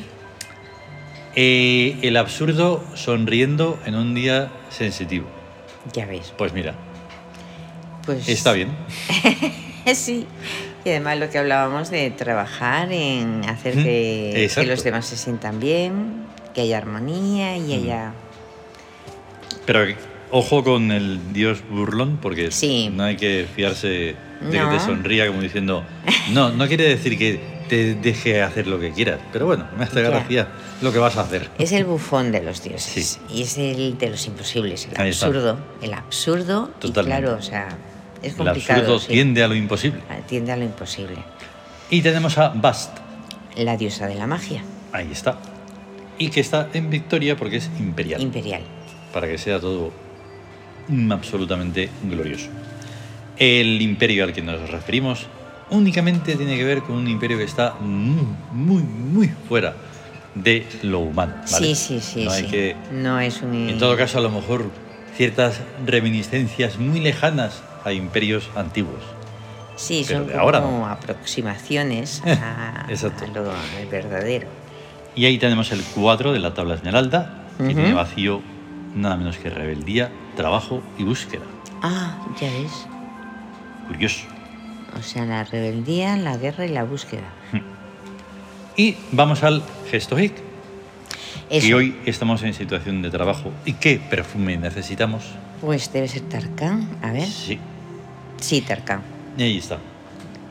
Eh, 1.35 1.97
el 2.03 2.15
absurdo 2.17 2.83
sonriendo 2.93 3.79
en 3.85 3.95
un 3.95 4.13
día 4.13 4.51
sensitivo. 4.69 5.27
Ya 5.91 6.05
ves. 6.05 6.33
Pues 6.37 6.53
mira, 6.53 6.75
Pues 8.05 8.29
está 8.29 8.53
bien. 8.53 8.69
Sí. 9.93 10.25
Y 10.85 10.89
además 10.89 11.17
lo 11.17 11.29
que 11.29 11.37
hablábamos 11.37 11.89
de 11.89 12.11
trabajar 12.11 12.91
en 12.91 13.43
hacer 13.47 13.73
que, 13.75 14.49
los 14.67 14.83
demás 14.83 15.05
se 15.05 15.15
sientan 15.17 15.59
bien, 15.59 16.25
que 16.53 16.61
haya 16.61 16.77
armonía 16.77 17.57
y 17.57 17.73
haya... 17.73 18.13
Pero 19.65 19.85
ojo 20.31 20.63
con 20.63 20.91
el 20.91 21.31
dios 21.31 21.63
burlón, 21.69 22.17
porque 22.21 22.51
Sí. 22.51 22.89
no 22.93 23.03
hay 23.03 23.15
que 23.15 23.47
fiarse 23.55 23.87
de 23.87 24.15
No. 24.41 24.69
que 24.69 24.77
te 24.77 24.83
sonría 24.83 25.27
como 25.27 25.41
diciendo, 25.41 25.83
no, 26.31 26.49
no 26.49 26.67
quiere 26.67 26.83
decir 26.89 27.17
que 27.17 27.39
te 27.69 27.95
deje 27.95 28.41
hacer 28.41 28.67
lo 28.67 28.77
que 28.77 28.91
quieras, 28.91 29.21
pero 29.31 29.45
bueno, 29.45 29.65
me 29.77 29.85
hace 29.85 30.01
gracia 30.01 30.49
lo 30.81 30.91
que 30.91 30.99
vas 30.99 31.15
a 31.15 31.21
hacer. 31.21 31.49
Es 31.57 31.71
el 31.71 31.85
bufón 31.85 32.33
de 32.33 32.43
los 32.43 32.61
dioses 32.61 33.19
Sí. 33.29 33.37
y 33.37 33.43
es 33.43 33.57
el 33.57 33.97
de 33.97 34.09
los 34.09 34.27
imposibles, 34.27 34.85
el 34.93 34.99
Ahí 35.01 35.11
está. 35.11 35.27
absurdo. 35.27 35.57
El 35.81 35.93
absurdo 35.93 36.71
Totalmente. 36.79 37.19
y 37.19 37.21
claro, 37.23 37.37
o 37.39 37.41
sea, 37.41 37.69
es 38.23 38.31
El 38.31 38.37
complicado. 38.37 38.79
absurdo 38.79 38.99
sí. 38.99 39.07
tiende 39.13 39.43
a 39.43 39.47
lo 39.47 39.55
imposible. 39.55 39.99
Tiende 40.27 40.51
a 40.51 40.57
lo 40.57 40.63
imposible. 40.63 41.17
Y 41.89 42.01
tenemos 42.01 42.37
a 42.37 42.49
Bast, 42.49 42.97
La 43.57 43.77
diosa 43.77 44.07
de 44.07 44.15
la 44.15 44.25
magia, 44.25 44.63
ahí 44.91 45.09
está. 45.11 45.37
Y 46.17 46.29
que 46.29 46.39
está 46.39 46.69
en 46.73 46.89
victoria 46.89 47.35
porque 47.35 47.57
es 47.57 47.69
imperial, 47.79 48.21
imperial. 48.21 48.61
para 49.13 49.27
que 49.27 49.37
sea 49.37 49.59
todo 49.59 49.91
mm, 50.87 51.11
absolutamente 51.11 51.89
glorioso. 52.03 52.49
El 53.37 53.81
imperio 53.81 54.23
al 54.23 54.33
que 54.33 54.41
nos 54.41 54.69
referimos 54.69 55.25
únicamente 55.69 56.35
tiene 56.35 56.55
que 56.55 56.63
ver 56.63 56.81
con 56.83 56.95
un 56.95 57.07
imperio 57.07 57.37
que 57.37 57.43
está 57.43 57.73
muy, 57.79 58.25
muy, 58.51 58.83
muy 58.83 59.27
fuera 59.49 59.75
de 60.35 60.65
lo 60.83 60.99
humano. 60.99 61.33
¿vale? 61.51 61.67
Sí, 61.67 61.75
sí, 61.75 61.99
sí. 61.99 62.25
No 62.25 62.31
hay 62.31 62.43
sí. 62.43 62.49
que, 62.49 62.75
No 62.91 63.19
es 63.19 63.41
un... 63.41 63.69
en 63.69 63.77
todo 63.79 63.97
caso, 63.97 64.19
a 64.19 64.21
lo 64.21 64.29
mejor 64.29 64.69
ciertas 65.15 65.61
reminiscencias 65.85 66.77
muy 66.77 66.99
lejanas 66.99 67.61
a 67.83 67.91
imperios 67.91 68.49
antiguos. 68.55 69.01
Sí, 69.75 70.03
pero 70.07 70.19
son 70.19 70.27
como 70.29 70.39
ahora 70.41 70.59
no. 70.59 70.87
aproximaciones 70.87 72.21
a, 72.25 72.85
Exacto. 72.89 73.25
a 73.25 73.27
lo 73.27 73.51
al 73.51 73.87
verdadero. 73.89 74.47
Y 75.15 75.25
ahí 75.25 75.37
tenemos 75.37 75.71
el 75.71 75.83
4 75.95 76.31
de 76.33 76.39
la 76.39 76.53
tabla 76.53 76.75
esmeralda, 76.75 77.43
que 77.57 77.63
Ujú. 77.65 77.73
tiene 77.73 77.93
vacío 77.93 78.41
nada 78.95 79.15
menos 79.17 79.37
que 79.37 79.49
rebeldía, 79.49 80.11
trabajo 80.35 80.81
y 80.97 81.03
búsqueda. 81.03 81.43
Ah, 81.81 82.17
ya 82.39 82.49
ves. 82.49 82.87
Curioso. 83.87 84.25
O 84.97 85.01
sea, 85.01 85.25
la 85.25 85.43
rebeldía, 85.43 86.15
la 86.17 86.37
guerra 86.37 86.65
y 86.65 86.69
la 86.69 86.83
búsqueda. 86.83 87.23
Y 88.75 88.95
vamos 89.11 89.43
al 89.43 89.61
gesto 89.89 90.17
hic. 90.19 90.33
Y 91.49 91.73
hoy 91.73 91.95
estamos 92.05 92.41
en 92.43 92.53
situación 92.53 93.01
de 93.03 93.11
trabajo. 93.11 93.51
¿Y 93.65 93.73
qué 93.73 93.99
perfume 94.09 94.57
necesitamos? 94.57 95.23
Pues 95.61 95.91
debe 95.93 96.07
ser 96.07 96.21
Tarkan. 96.21 96.87
A 97.03 97.11
ver. 97.11 97.27
Sí, 97.27 97.59
Tarkan. 98.61 99.01
y 99.37 99.43
ahí 99.43 99.57
está. 99.57 99.77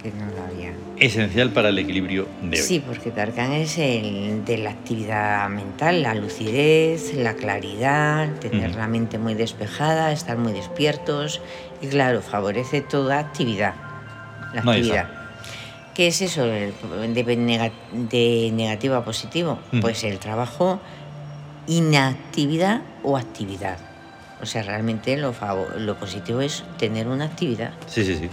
Que 0.02 0.10
no 0.10 0.26
lo 0.26 0.42
había. 0.42 0.72
Esencial 0.98 1.50
para 1.52 1.68
el 1.68 1.78
equilibrio 1.78 2.26
de 2.42 2.56
hoy. 2.56 2.62
Sí, 2.62 2.82
porque 2.84 3.10
Tarkan 3.10 3.52
es 3.52 3.78
el 3.78 4.44
de 4.44 4.58
la 4.58 4.70
actividad 4.70 5.48
mental, 5.48 6.02
la 6.02 6.14
lucidez, 6.14 7.14
la 7.14 7.34
claridad, 7.34 8.28
tener 8.40 8.74
la 8.74 8.88
mente 8.88 9.18
muy 9.18 9.34
despejada, 9.34 10.10
estar 10.12 10.36
muy 10.38 10.52
despiertos 10.52 11.40
y 11.80 11.86
claro, 11.86 12.20
favorece 12.22 12.80
toda 12.80 13.18
actividad. 13.20 13.74
La 14.54 14.62
No, 14.62 14.72
actividad. 14.72 15.08
¿Qué 15.94 16.06
es 16.08 16.20
eso 16.22 16.44
de, 16.46 16.72
nega- 17.36 17.70
de 17.92 18.50
negativo 18.52 18.94
a 18.96 19.04
positivo? 19.04 19.58
Pues 19.80 20.02
el 20.04 20.18
trabajo, 20.18 20.80
inactividad 21.66 22.80
o 23.02 23.16
actividad. 23.16 23.78
O 24.42 24.46
sea, 24.46 24.62
realmente 24.62 25.16
lo, 25.16 25.34
lo 25.78 25.94
positivo 25.96 26.40
es 26.40 26.64
tener 26.78 27.06
una 27.08 27.26
actividad. 27.26 27.70
Sí, 27.86 28.04
sí, 28.04 28.16
sí. 28.16 28.28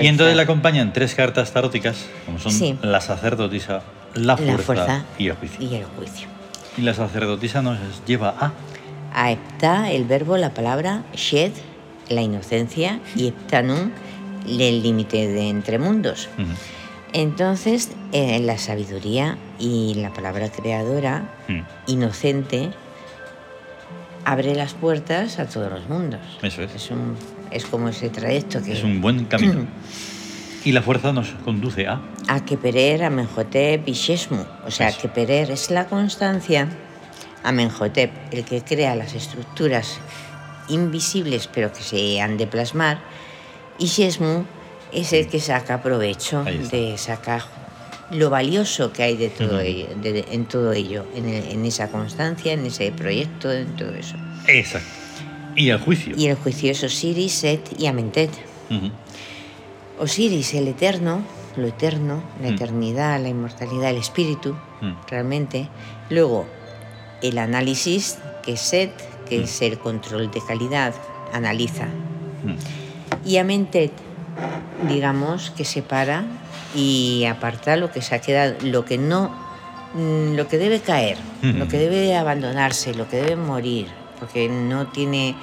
Y 0.00 0.06
entonces 0.08 0.36
le 0.36 0.42
acompañan 0.42 0.92
tres 0.92 1.14
cartas 1.14 1.52
taróticas, 1.52 2.04
como 2.26 2.38
son 2.38 2.52
Sí. 2.52 2.76
la 2.82 3.00
sacerdotisa, 3.00 3.82
la 4.14 4.36
fuerza, 4.36 4.52
la 4.52 4.58
fuerza 4.62 5.04
y 5.18 5.28
el 5.28 5.34
juicio. 5.36 5.66
y 5.66 5.74
el 5.76 5.84
juicio. 5.84 6.28
Y 6.76 6.82
la 6.82 6.92
sacerdotisa 6.94 7.62
nos 7.62 7.78
lleva 8.06 8.34
a... 8.38 8.52
A 9.14 9.30
hepta, 9.32 9.90
el 9.90 10.04
verbo, 10.04 10.36
la 10.36 10.52
palabra, 10.52 11.04
shed, 11.14 11.52
la 12.10 12.20
inocencia, 12.20 13.00
y 13.16 13.28
heptanum, 13.28 13.90
el 14.46 14.82
límite 14.82 15.26
de 15.28 15.48
entre 15.48 15.78
mundos. 15.78 16.28
Entonces, 17.14 17.90
eh, 18.12 18.38
la 18.40 18.58
sabiduría 18.58 19.38
y 19.58 19.94
la 19.94 20.12
palabra 20.12 20.50
creadora, 20.50 21.22
inocente, 21.86 22.70
abre 24.30 24.54
las 24.54 24.74
puertas 24.74 25.38
a 25.38 25.46
todos 25.46 25.70
los 25.72 25.88
mundos. 25.88 26.20
Eso 26.42 26.62
es. 26.62 26.74
Es, 26.74 26.90
un, 26.90 27.16
es 27.50 27.64
como 27.64 27.88
ese 27.88 28.10
trayecto 28.10 28.62
que... 28.62 28.72
Es 28.72 28.84
un 28.84 29.00
buen 29.00 29.24
camino. 29.24 29.66
Y 30.64 30.72
la 30.72 30.82
fuerza 30.82 31.12
nos 31.12 31.30
conduce 31.44 31.86
a... 31.86 32.00
A 32.26 32.44
Keperer, 32.44 33.04
Amenhotep 33.04 33.88
y 33.88 33.92
Shesmu. 33.92 34.44
O 34.66 34.70
sea, 34.70 34.88
Eso. 34.88 35.02
Keperer 35.02 35.52
es 35.52 35.70
la 35.70 35.86
constancia, 35.86 36.68
Amenhotep, 37.44 38.10
el 38.32 38.44
que 38.44 38.62
crea 38.62 38.96
las 38.96 39.14
estructuras 39.14 40.00
invisibles 40.68 41.46
pero 41.46 41.72
que 41.72 41.82
se 41.82 42.20
han 42.20 42.36
de 42.36 42.46
plasmar, 42.46 42.98
y 43.78 43.86
Shesmu 43.86 44.44
es 44.92 45.12
el 45.12 45.28
que 45.28 45.40
saca 45.40 45.80
provecho 45.80 46.44
de 46.44 46.98
sacar 46.98 47.42
lo 48.10 48.30
valioso 48.30 48.92
que 48.92 49.02
hay 49.02 49.16
de 49.16 49.28
todo 49.28 49.60
ello, 49.60 49.86
de- 50.02 50.24
en 50.30 50.46
todo 50.46 50.72
ello, 50.72 51.04
en, 51.14 51.28
el- 51.28 51.44
en 51.50 51.64
esa 51.66 51.90
constancia, 51.90 52.52
en 52.52 52.64
ese 52.66 52.90
proyecto, 52.92 53.52
en 53.52 53.76
todo 53.76 53.94
eso. 53.94 54.16
Exacto. 54.46 54.88
Y 55.56 55.70
el 55.70 55.78
juicio. 55.78 56.14
Y 56.16 56.26
el 56.28 56.36
juicio 56.36 56.70
es 56.70 56.82
Osiris, 56.84 57.32
Set 57.32 57.68
y 57.78 57.86
Amentet. 57.86 58.30
Ujú. 58.70 58.90
Osiris, 59.98 60.54
el 60.54 60.68
eterno, 60.68 61.22
lo 61.56 61.66
eterno, 61.66 62.22
la 62.40 62.50
Mm. 62.50 62.54
eternidad, 62.54 63.20
la 63.20 63.28
inmortalidad, 63.28 63.90
el 63.90 63.96
espíritu, 63.96 64.56
Mm. 64.80 64.92
realmente. 65.10 65.68
Luego, 66.10 66.46
el 67.22 67.36
análisis, 67.38 68.18
que 68.44 68.52
es 68.52 68.60
Set, 68.60 68.92
que 69.28 69.40
Mm. 69.40 69.42
es 69.44 69.62
el 69.62 69.78
control 69.78 70.30
de 70.30 70.40
calidad, 70.46 70.94
analiza. 71.32 71.88
Y 73.24 73.36
Amentet, 73.38 73.92
digamos, 74.88 75.50
que 75.50 75.64
separa 75.64 76.24
y 76.74 77.24
aparta 77.24 77.76
lo 77.76 77.90
que 77.90 78.02
se 78.02 78.14
ha 78.14 78.20
quedado, 78.20 78.54
lo 78.62 78.84
que 78.84 78.98
no, 78.98 79.30
mm, 79.94 80.34
lo 80.36 80.48
que 80.48 80.58
debe 80.58 80.80
caer, 80.80 81.16
lo 81.42 81.68
que 81.68 81.78
debe 81.78 82.16
abandonarse, 82.16 82.94
lo 82.94 83.08
que 83.08 83.16
debe 83.16 83.36
morir, 83.36 83.88
porque 84.20 84.48
no 84.48 84.86
tiene, 84.88 85.34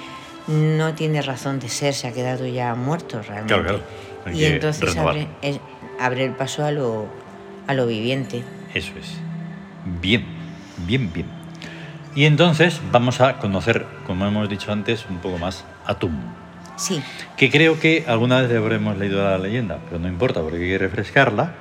no 0.48 0.94
tiene 0.94 1.22
razón 1.22 1.58
de 1.58 1.68
ser, 1.68 1.94
se 1.94 2.06
ha 2.08 2.12
quedado 2.12 2.46
ya 2.46 2.74
muerto 2.74 3.20
realmente. 3.22 3.54
Claro, 3.54 3.62
claro. 3.64 3.82
Hay 4.26 4.40
Y 4.40 4.44
entonces 4.46 4.96
abre, 4.96 5.28
es- 5.42 5.60
abre 6.00 6.24
el 6.24 6.32
paso 6.32 6.64
a 6.64 6.70
lo, 6.70 7.06
a 7.66 7.74
lo 7.74 7.86
viviente. 7.86 8.42
Eso 8.74 8.92
es. 8.98 9.12
Bien, 10.00 10.24
bien, 10.86 11.12
bien. 11.12 11.26
Y 12.14 12.24
entonces 12.24 12.80
vamos 12.92 13.20
a 13.20 13.38
conocer, 13.38 13.84
como 14.06 14.26
hemos 14.26 14.48
dicho 14.48 14.72
antes, 14.72 15.04
un 15.10 15.18
poco 15.18 15.38
más 15.38 15.64
a 15.84 15.94
Tum. 15.94 16.12
Sí, 16.76 17.02
Que 17.36 17.50
creo 17.50 17.80
que 17.80 18.04
alguna 18.06 18.42
vez 18.42 18.56
habremos 18.56 18.98
leído 18.98 19.24
la 19.24 19.38
leyenda, 19.38 19.78
pero 19.86 19.98
no 19.98 20.08
importa 20.08 20.42
porque 20.42 20.56
hay 20.58 20.70
que 20.70 20.78
refrescarla 20.78 21.54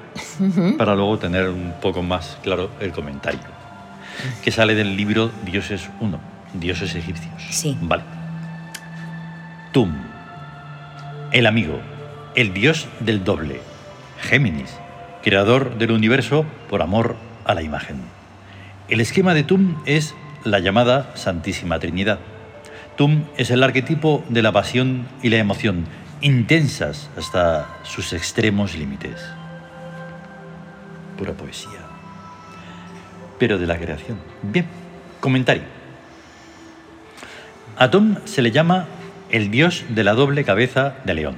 para 0.77 0.95
luego 0.95 1.17
tener 1.17 1.49
un 1.49 1.73
poco 1.81 2.03
más 2.03 2.37
claro 2.43 2.69
el 2.79 2.91
comentario. 2.91 3.39
Que 4.43 4.51
sale 4.51 4.75
del 4.75 4.95
libro 4.95 5.31
Dioses 5.45 5.89
1, 6.01 6.19
Dioses 6.53 6.95
egipcios. 6.95 7.33
Sí. 7.49 7.77
Vale. 7.81 8.03
Tum, 9.71 9.93
el 11.31 11.47
amigo, 11.47 11.79
el 12.35 12.53
dios 12.53 12.87
del 12.99 13.23
doble, 13.23 13.59
Géminis, 14.21 14.73
creador 15.23 15.77
del 15.77 15.91
universo 15.91 16.45
por 16.69 16.81
amor 16.81 17.15
a 17.45 17.53
la 17.53 17.61
imagen. 17.61 18.01
El 18.87 19.01
esquema 19.01 19.33
de 19.33 19.43
Tum 19.43 19.75
es 19.85 20.13
la 20.43 20.59
llamada 20.59 21.11
Santísima 21.15 21.79
Trinidad. 21.79 22.19
Tum 22.97 23.25
es 23.35 23.51
el 23.51 23.61
arquetipo 23.61 24.23
de 24.29 24.41
la 24.41 24.53
pasión 24.53 25.05
y 25.21 25.27
la 25.27 25.37
emoción, 25.37 25.85
intensas 26.21 27.09
hasta 27.17 27.67
sus 27.83 28.13
extremos 28.13 28.77
límites. 28.77 29.21
Pura 31.17 31.33
poesía. 31.33 31.79
Pero 33.37 33.57
de 33.57 33.67
la 33.67 33.77
creación. 33.77 34.17
Bien, 34.41 34.65
comentario. 35.19 35.63
A 37.77 37.91
Tum 37.91 38.15
se 38.23 38.41
le 38.41 38.51
llama 38.51 38.85
el 39.29 39.51
dios 39.51 39.83
de 39.89 40.05
la 40.05 40.13
doble 40.13 40.45
cabeza 40.45 40.95
de 41.03 41.15
león 41.15 41.35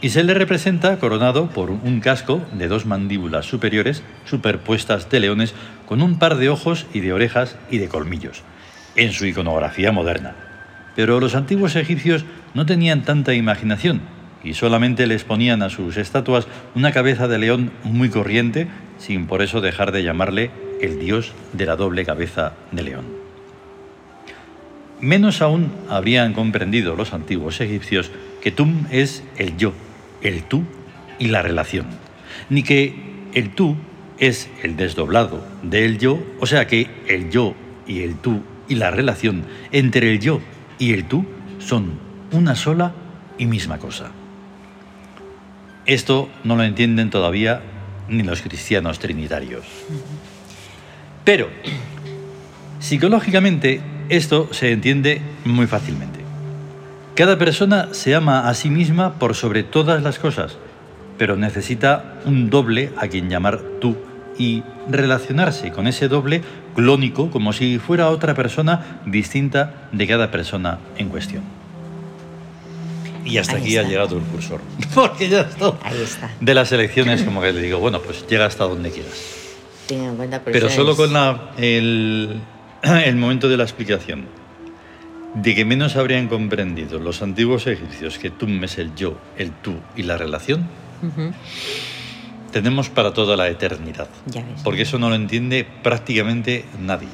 y 0.00 0.10
se 0.10 0.22
le 0.22 0.34
representa 0.34 1.00
coronado 1.00 1.48
por 1.48 1.70
un 1.70 2.00
casco 2.00 2.40
de 2.52 2.68
dos 2.68 2.86
mandíbulas 2.86 3.46
superiores 3.46 4.04
superpuestas 4.26 5.10
de 5.10 5.18
leones 5.18 5.54
con 5.86 6.02
un 6.02 6.20
par 6.20 6.36
de 6.36 6.50
ojos 6.50 6.86
y 6.92 7.00
de 7.00 7.12
orejas 7.12 7.56
y 7.68 7.78
de 7.78 7.88
colmillos, 7.88 8.42
en 8.94 9.12
su 9.12 9.26
iconografía 9.26 9.90
moderna. 9.90 10.53
Pero 10.96 11.20
los 11.20 11.34
antiguos 11.34 11.76
egipcios 11.76 12.24
no 12.54 12.66
tenían 12.66 13.02
tanta 13.02 13.34
imaginación 13.34 14.00
y 14.44 14.54
solamente 14.54 15.06
les 15.06 15.24
ponían 15.24 15.62
a 15.62 15.70
sus 15.70 15.96
estatuas 15.96 16.46
una 16.74 16.92
cabeza 16.92 17.26
de 17.26 17.38
león 17.38 17.72
muy 17.82 18.10
corriente, 18.10 18.68
sin 18.98 19.26
por 19.26 19.42
eso 19.42 19.60
dejar 19.60 19.90
de 19.90 20.04
llamarle 20.04 20.50
el 20.80 21.00
dios 21.00 21.32
de 21.52 21.66
la 21.66 21.76
doble 21.76 22.04
cabeza 22.04 22.52
de 22.70 22.82
león. 22.82 23.04
Menos 25.00 25.42
aún 25.42 25.72
habrían 25.88 26.34
comprendido 26.34 26.94
los 26.94 27.12
antiguos 27.12 27.60
egipcios 27.60 28.10
que 28.42 28.52
Tum 28.52 28.86
es 28.90 29.24
el 29.36 29.56
yo, 29.56 29.72
el 30.22 30.44
tú 30.44 30.62
y 31.18 31.28
la 31.28 31.42
relación, 31.42 31.86
ni 32.50 32.62
que 32.62 32.94
el 33.32 33.50
tú 33.50 33.76
es 34.18 34.48
el 34.62 34.76
desdoblado 34.76 35.44
del 35.62 35.98
yo, 35.98 36.22
o 36.38 36.46
sea 36.46 36.66
que 36.66 36.88
el 37.08 37.30
yo 37.30 37.54
y 37.86 38.00
el 38.02 38.16
tú 38.16 38.42
y 38.68 38.76
la 38.76 38.90
relación 38.90 39.44
entre 39.72 40.12
el 40.12 40.20
yo 40.20 40.40
y 40.78 40.92
el 40.92 41.04
tú 41.06 41.24
son 41.58 41.98
una 42.32 42.54
sola 42.54 42.92
y 43.38 43.46
misma 43.46 43.78
cosa. 43.78 44.10
Esto 45.86 46.28
no 46.44 46.56
lo 46.56 46.62
entienden 46.62 47.10
todavía 47.10 47.62
ni 48.08 48.22
los 48.22 48.42
cristianos 48.42 48.98
trinitarios. 48.98 49.64
Pero, 51.24 51.48
psicológicamente, 52.80 53.80
esto 54.08 54.48
se 54.52 54.72
entiende 54.72 55.20
muy 55.44 55.66
fácilmente. 55.66 56.20
Cada 57.14 57.38
persona 57.38 57.88
se 57.92 58.14
ama 58.14 58.48
a 58.48 58.54
sí 58.54 58.70
misma 58.70 59.14
por 59.14 59.34
sobre 59.34 59.62
todas 59.62 60.02
las 60.02 60.18
cosas, 60.18 60.56
pero 61.16 61.36
necesita 61.36 62.20
un 62.24 62.50
doble 62.50 62.92
a 62.96 63.08
quien 63.08 63.30
llamar 63.30 63.60
tú 63.80 63.96
y 64.38 64.62
relacionarse 64.90 65.70
con 65.70 65.86
ese 65.86 66.08
doble 66.08 66.42
clónico 66.74 67.30
como 67.30 67.52
si 67.52 67.78
fuera 67.78 68.10
otra 68.10 68.34
persona 68.34 69.00
distinta 69.06 69.88
de 69.92 70.06
cada 70.06 70.30
persona 70.30 70.78
en 70.98 71.08
cuestión. 71.08 71.42
Y 73.24 73.38
hasta 73.38 73.56
Ahí 73.56 73.62
aquí 73.62 73.76
ha 73.78 73.82
llegado 73.84 74.18
el 74.18 74.22
cursor. 74.24 74.60
Porque 74.94 75.28
ya 75.28 75.42
está. 75.42 75.72
ahí 75.82 76.00
está. 76.02 76.30
De 76.40 76.54
las 76.54 76.70
elecciones, 76.72 77.22
como 77.22 77.40
que 77.40 77.52
le 77.52 77.62
digo, 77.62 77.78
bueno, 77.78 78.00
pues 78.02 78.26
llega 78.28 78.44
hasta 78.46 78.64
donde 78.64 78.90
quieras. 78.90 79.14
Tengan 79.86 80.10
en 80.10 80.16
cuenta 80.16 80.42
Pero 80.44 80.68
solo 80.68 80.94
con 80.96 81.12
la- 81.12 81.50
el, 81.56 82.40
el 82.82 83.16
momento 83.16 83.48
de 83.48 83.56
la 83.56 83.62
explicación 83.64 84.26
de 85.34 85.54
que 85.54 85.64
menos 85.64 85.96
habrían 85.96 86.28
comprendido 86.28 86.98
los 87.00 87.20
antiguos 87.22 87.66
egipcios 87.66 88.18
que 88.18 88.30
tú 88.30 88.46
es 88.62 88.78
el 88.78 88.94
yo, 88.94 89.18
el 89.36 89.50
tú 89.50 89.74
y 89.96 90.04
la 90.04 90.16
relación, 90.16 90.68
tenemos 92.54 92.88
para 92.88 93.12
toda 93.12 93.36
la 93.36 93.48
eternidad. 93.48 94.06
Ya 94.26 94.44
ves. 94.44 94.60
Porque 94.62 94.82
eso 94.82 94.96
no 95.00 95.08
lo 95.08 95.16
entiende 95.16 95.66
prácticamente 95.82 96.64
nadie. 96.78 97.08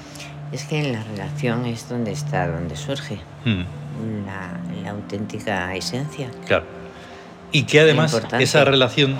Es 0.52 0.64
que 0.64 0.80
en 0.80 0.92
la 0.92 1.02
relación 1.02 1.64
es 1.64 1.88
donde 1.88 2.12
está, 2.12 2.47
donde 2.47 2.76
surge 2.76 3.18
Mm, 3.47 4.26
la, 4.26 4.61
la 4.82 4.90
auténtica 4.90 5.75
esencia. 5.75 6.30
claro. 6.47 6.64
Y 7.52 7.62
que 7.64 7.80
además 7.80 8.20
esa 8.38 8.64
relación 8.64 9.16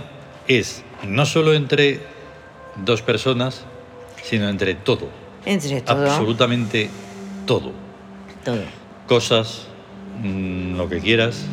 es 0.47 0.85
no 1.03 1.25
solo 1.25 1.55
entre 1.55 2.01
dos 2.85 3.01
personas, 3.03 3.65
sino 4.23 4.49
entre 4.49 4.75
todo. 4.75 5.09
Entre 5.47 5.81
todo. 5.81 6.05
absolutamente 6.05 6.91
todo. 7.47 7.73
Todo. 8.45 8.63
Cosas, 9.09 9.67
mm, 10.23 10.77
lo 10.77 10.89
que 10.89 11.01
quieras, 11.01 11.47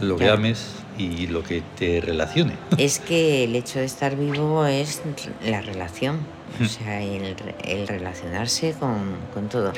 lo 0.00 0.16
que 0.16 0.28
ames 0.28 0.79
y 1.00 1.26
lo 1.28 1.42
que 1.42 1.62
te 1.78 2.00
relacione. 2.00 2.52
Es 2.76 2.98
que 2.98 3.44
el 3.44 3.56
hecho 3.56 3.78
de 3.78 3.86
estar 3.86 4.16
vivo 4.16 4.66
es 4.66 5.02
la 5.44 5.60
relación, 5.62 6.16
o 6.60 6.64
Hmm. 6.64 6.66
sea, 6.66 7.00
el, 7.02 7.36
re- 7.36 7.54
el 7.64 7.88
relacionarse 7.88 8.74
con, 8.78 9.16
con 9.32 9.48
todo. 9.48 9.72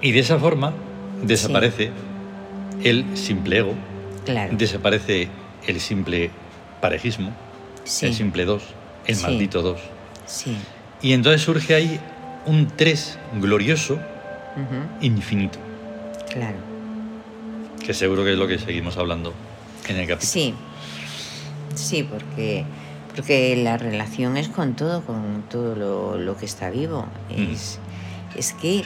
Y 0.00 0.12
de 0.12 0.20
esa 0.20 0.38
forma 0.38 0.72
desaparece 1.22 1.90
el 2.84 3.16
simple 3.16 3.58
ego, 3.58 3.74
Claro. 4.24 4.54
desaparece 4.56 5.28
el 5.66 5.80
simple 5.80 6.30
parejismo, 6.80 7.32
Sí. 7.84 8.06
el 8.06 8.14
simple 8.14 8.44
dos, 8.44 8.62
el 9.06 9.16
Sí. 9.16 9.22
maldito 9.22 9.62
dos. 9.62 9.80
Sí. 10.26 10.56
Y 11.00 11.12
entonces 11.12 11.42
surge 11.42 11.74
ahí 11.74 11.98
un 12.46 12.68
tres 12.76 13.18
glorioso 13.40 13.98
infinito, 15.00 15.58
Claro. 16.32 16.58
que 17.84 17.94
seguro 17.94 18.22
que 18.24 18.32
es 18.32 18.38
lo 18.38 18.46
que 18.46 18.58
seguimos 18.58 18.96
hablando 18.98 19.32
en 19.88 19.96
el 19.96 20.06
capítulo. 20.08 20.30
Sí. 20.32 20.54
Sí, 21.74 22.02
porque, 22.02 22.64
porque 23.14 23.56
la 23.56 23.76
relación 23.78 24.36
es 24.36 24.48
con 24.48 24.74
todo, 24.74 25.02
con 25.02 25.44
todo 25.48 25.74
lo, 25.74 26.18
lo 26.18 26.36
que 26.36 26.44
está 26.46 26.70
vivo. 26.70 27.06
Mm. 27.30 27.52
Es, 28.36 28.52
que, 28.54 28.84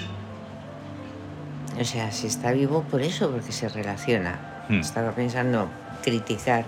o 1.81 1.85
sea, 1.85 2.11
se 2.13 2.27
está 2.27 2.53
vivo 2.53 2.83
por 2.91 3.03
eso, 3.03 3.31
porque 3.31 3.53
se 3.53 3.69
relaciona. 3.69 4.65
Mm. 4.69 4.81
Estaba 4.81 5.13
pensando 5.13 5.69
criticar 6.03 6.65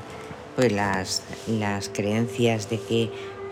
pues 0.57 0.73
las, 0.73 1.23
las 1.47 1.89
creencias 1.89 2.69
de 2.69 2.81
que 2.81 3.11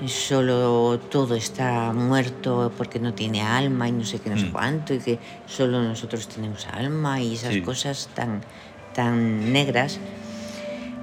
solo 0.09 0.99
todo 1.11 1.37
está 1.37 1.92
muerto 1.92 2.73
porque 2.76 2.99
no 2.99 3.14
tiene 3.14 3.42
alma 3.42 3.88
y 3.88 3.92
no 3.92 4.04
sé 4.04 4.18
qué, 4.18 4.28
no 4.28 4.37
sé 4.38 4.47
Mm. 4.47 4.50
cuánto, 4.52 4.92
y 4.95 4.99
que 4.99 5.18
solo 5.47 5.83
nosotros 5.83 6.28
tenemos 6.28 6.66
alma 6.66 7.21
y 7.23 7.35
esas 7.35 7.54
Sí. 7.54 7.62
cosas 7.62 8.09
tan, 8.14 8.42
tan 8.95 9.52
negras 9.52 9.99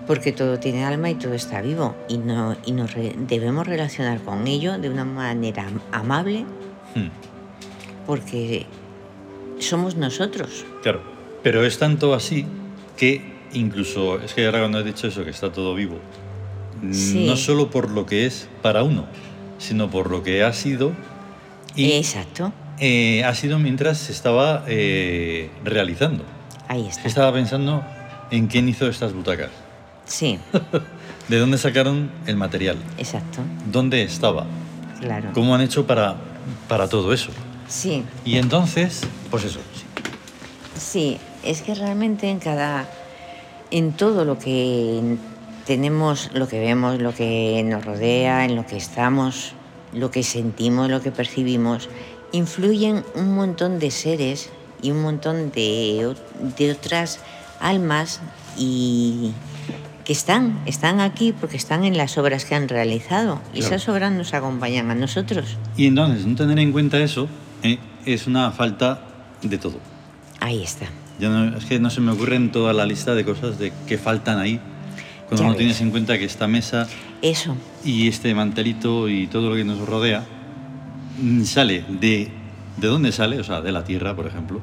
porque 0.07 0.31
todo 0.31 0.59
tiene 0.59 0.83
alma 0.85 1.09
y 1.09 1.15
todo 1.15 1.33
está 1.33 1.61
vivo 1.61 1.95
y, 2.09 2.17
no, 2.17 2.55
y 2.65 2.71
nos 2.73 2.93
re- 2.93 3.15
debemos 3.17 3.65
relacionar 3.67 4.19
con 4.21 4.45
ello 4.47 4.77
de 4.77 4.89
una 4.89 5.05
manera 5.05 5.67
am- 5.67 5.81
amable 5.91 6.45
Mm, 6.95 7.07
porque 8.05 8.65
somos 9.59 9.95
nosotros. 9.95 10.65
Claro, 10.81 11.01
pero 11.41 11.65
es 11.65 11.77
tanto 11.79 12.13
así 12.13 12.45
que 12.97 13.33
incluso, 13.53 14.19
es 14.19 14.33
que 14.33 14.45
ahora 14.45 14.59
cuando 14.59 14.79
has 14.79 14.85
dicho 14.85 15.07
eso, 15.07 15.23
que 15.23 15.29
está 15.31 15.51
todo 15.51 15.73
vivo, 15.75 15.97
Sí. 16.91 17.25
no 17.25 17.37
solo 17.37 17.69
por 17.69 17.89
lo 17.89 18.05
que 18.05 18.25
es 18.25 18.49
para 18.61 18.83
uno, 18.83 19.05
sino 19.57 19.89
por 19.89 20.09
lo 20.11 20.21
que 20.21 20.43
ha 20.43 20.51
sido 20.53 20.91
y 21.75 21.93
Exacto, 21.93 22.51
eh, 22.79 23.23
ha 23.23 23.33
sido 23.33 23.57
mientras 23.57 23.97
se 23.97 24.11
estaba 24.11 24.65
eh, 24.67 25.49
realizando. 25.63 26.23
ahí 26.67 26.87
está. 26.87 27.07
Estaba 27.07 27.31
pensando 27.33 27.83
en 28.31 28.47
quién 28.47 28.67
hizo 28.67 28.87
estas 28.87 29.13
butacas, 29.13 29.49
Sí, 30.05 30.39
de 31.29 31.37
dónde 31.39 31.57
sacaron 31.57 32.11
el 32.25 32.35
material, 32.35 32.77
exacto, 32.97 33.39
dónde 33.71 34.03
estaba, 34.03 34.45
claro. 34.99 35.29
cómo 35.33 35.55
han 35.55 35.61
hecho 35.61 35.87
para, 35.87 36.15
para 36.67 36.89
todo 36.89 37.13
eso. 37.13 37.31
Sí, 37.67 38.03
Y 38.25 38.37
entonces, 38.37 39.01
pues 39.31 39.45
eso, 39.45 39.59
sí. 39.73 39.83
sí, 40.79 41.17
es 41.43 41.61
que 41.61 41.73
realmente 41.73 42.29
en 42.29 42.39
cada, 42.39 42.87
en 43.71 43.93
todo 43.93 44.25
lo 44.25 44.37
que 44.37 45.17
tenemos, 45.65 46.29
lo 46.33 46.47
que 46.47 46.59
vemos, 46.59 46.99
lo 46.99 47.13
que 47.13 47.63
nos 47.65 47.85
rodea, 47.85 48.45
en 48.45 48.55
lo 48.55 48.65
que 48.67 48.75
estamos, 48.77 49.53
lo 49.93 50.11
que 50.11 50.23
sentimos, 50.23 50.89
lo 50.89 51.01
que 51.01 51.11
percibimos, 51.11 51.89
influyen 52.31 53.03
un 53.15 53.33
montón 53.33 53.79
de 53.79 53.89
seres 53.91 54.49
y 54.81 54.91
un 54.91 55.01
montón 55.01 55.51
de, 55.51 56.13
de 56.57 56.71
otras 56.71 57.19
almas 57.59 58.19
y 58.57 59.31
que 60.05 60.13
están, 60.13 60.59
están 60.65 60.99
aquí 60.99 61.33
porque 61.33 61.55
están 61.57 61.83
en 61.85 61.95
las 61.97 62.17
obras 62.17 62.45
que 62.45 62.55
han 62.55 62.67
realizado 62.67 63.41
y 63.53 63.59
Claro. 63.59 63.75
esas 63.75 63.89
obras 63.89 64.11
nos 64.11 64.33
acompañan 64.33 64.91
a 64.91 64.95
nosotros. 64.95 65.57
Y 65.77 65.85
entonces, 65.87 66.25
no 66.25 66.35
tener 66.35 66.59
en 66.59 66.71
cuenta 66.71 66.99
eso 66.99 67.27
eh, 67.63 67.77
es 68.05 68.27
una 68.27 68.51
falta 68.51 69.01
de 69.41 69.57
todo. 69.57 69.79
Ahí 70.41 70.61
está. 70.61 70.87
Ya 71.19 71.29
no- 71.29 71.57
es 71.57 71.65
que 71.65 71.79
no 71.79 71.89
se 71.89 72.01
me 72.01 72.11
ocurre 72.11 72.35
en 72.35 72.51
toda 72.51 72.73
la 72.73 72.85
lista 72.85 73.15
de 73.15 73.23
cosas 73.23 73.57
de 73.59 73.71
que 73.87 73.97
faltan 73.97 74.39
ahí. 74.39 74.59
Cuando 75.29 75.37
Ya 75.37 75.43
no 75.43 75.49
ves. 75.51 75.57
tienes 75.59 75.79
en 75.81 75.91
cuenta 75.91 76.17
que 76.17 76.25
esta 76.25 76.47
mesa 76.47 76.87
Eso, 77.21 77.55
y 77.85 78.07
este 78.09 78.35
mantelito 78.35 79.07
y 79.07 79.27
todo 79.27 79.49
lo 79.51 79.55
que 79.55 79.63
nos 79.63 79.79
rodea 79.87 80.25
mm, 81.21 81.43
sale 81.43 81.85
de... 81.87 82.29
¿De 82.75 82.87
dónde 82.87 83.11
sale? 83.11 83.39
O 83.39 83.43
sea, 83.43 83.61
de 83.61 83.71
la 83.71 83.83
Tierra, 83.85 84.15
por 84.15 84.25
ejemplo. 84.27 84.59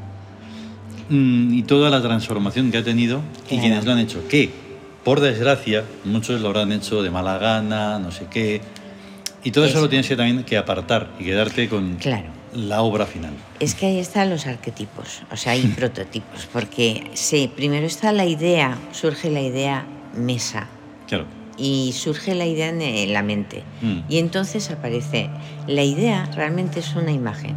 Mm, 1.08 1.54
Y 1.54 1.62
toda 1.62 1.90
la 1.90 2.02
transformación 2.02 2.70
que 2.70 2.78
ha 2.78 2.84
tenido 2.84 3.20
y 3.44 3.48
Claro. 3.48 3.62
quienes 3.62 3.84
lo 3.84 3.92
han 3.92 3.98
hecho. 4.00 4.26
Que, 4.28 4.50
por 5.04 5.20
desgracia, 5.20 5.84
muchos 6.04 6.40
lo 6.40 6.48
habrán 6.48 6.72
hecho 6.72 7.02
de 7.02 7.10
mala 7.10 7.38
gana, 7.38 7.98
no 7.98 8.10
sé 8.10 8.26
qué. 8.30 8.60
Y 9.42 9.50
todo 9.52 9.64
eso, 9.64 9.74
Eso. 9.74 9.82
lo 9.82 9.88
tienes 9.88 10.06
que 10.08 10.16
también 10.16 10.44
que 10.44 10.58
apartar 10.58 11.08
y 11.18 11.24
quedarte 11.24 11.68
con 11.68 11.96
claro. 11.96 12.28
la 12.54 12.82
obra 12.82 13.06
final. 13.06 13.32
Es 13.58 13.74
que 13.74 13.86
ahí 13.86 13.98
están 13.98 14.28
los 14.28 14.46
arquetipos, 14.46 15.22
o 15.32 15.36
sea, 15.36 15.52
hay 15.52 15.62
prototipos, 15.78 16.46
porque 16.52 17.10
sí, 17.14 17.50
primero 17.54 17.86
está 17.86 18.12
la 18.12 18.26
idea, 18.26 18.76
surge 18.92 19.30
la 19.30 19.40
idea 19.40 19.86
mesa 20.14 20.66
Claro. 21.08 21.24
y 21.56 21.92
surge 21.94 22.34
la 22.34 22.44
idea 22.44 22.68
en 22.68 23.12
la 23.14 23.22
mente. 23.22 23.62
Mm. 23.80 24.00
Y 24.10 24.18
entonces 24.18 24.70
aparece, 24.70 25.30
la 25.66 25.82
idea 25.84 26.28
realmente 26.34 26.80
es 26.80 26.94
una 26.94 27.10
imagen. 27.12 27.56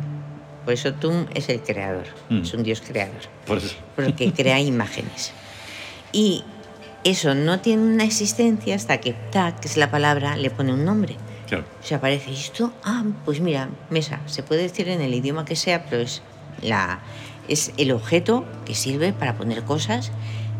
Por 0.63 0.73
eso 0.73 0.93
Tum 0.93 1.25
es 1.33 1.49
el 1.49 1.59
creador, 1.61 2.05
Mm. 2.29 2.43
es 2.43 2.53
un 2.53 2.63
dios 2.63 2.81
creador, 2.87 3.19
Por 3.45 3.57
eso. 3.57 3.75
porque 3.97 4.31
crea 4.37 4.61
imágenes. 4.61 5.33
Y 6.13 6.43
eso 7.03 7.35
no 7.35 7.59
tiene 7.59 7.83
una 7.83 8.03
existencia 8.03 8.75
hasta 8.75 8.99
que 8.99 9.13
Ta, 9.31 9.55
que 9.55 9.67
es 9.67 9.77
la 9.77 9.91
palabra, 9.91 10.37
le 10.37 10.49
pone 10.49 10.73
un 10.73 10.85
nombre. 10.85 11.15
Claro. 11.47 11.65
Se 11.81 11.95
aparece 11.95 12.31
esto, 12.31 12.73
ah, 12.83 13.03
pues 13.25 13.39
mira, 13.41 13.69
mesa, 13.89 14.19
se 14.25 14.43
puede 14.43 14.63
decir 14.63 14.87
en 14.89 15.01
el 15.01 15.13
idioma 15.13 15.45
que 15.45 15.55
sea, 15.55 15.85
pero 15.85 16.01
es, 16.01 16.21
la, 16.61 16.99
es 17.47 17.73
el 17.77 17.91
objeto 17.91 18.45
que 18.65 18.73
sirve 18.75 19.13
para 19.13 19.35
poner 19.37 19.63
cosas 19.63 20.11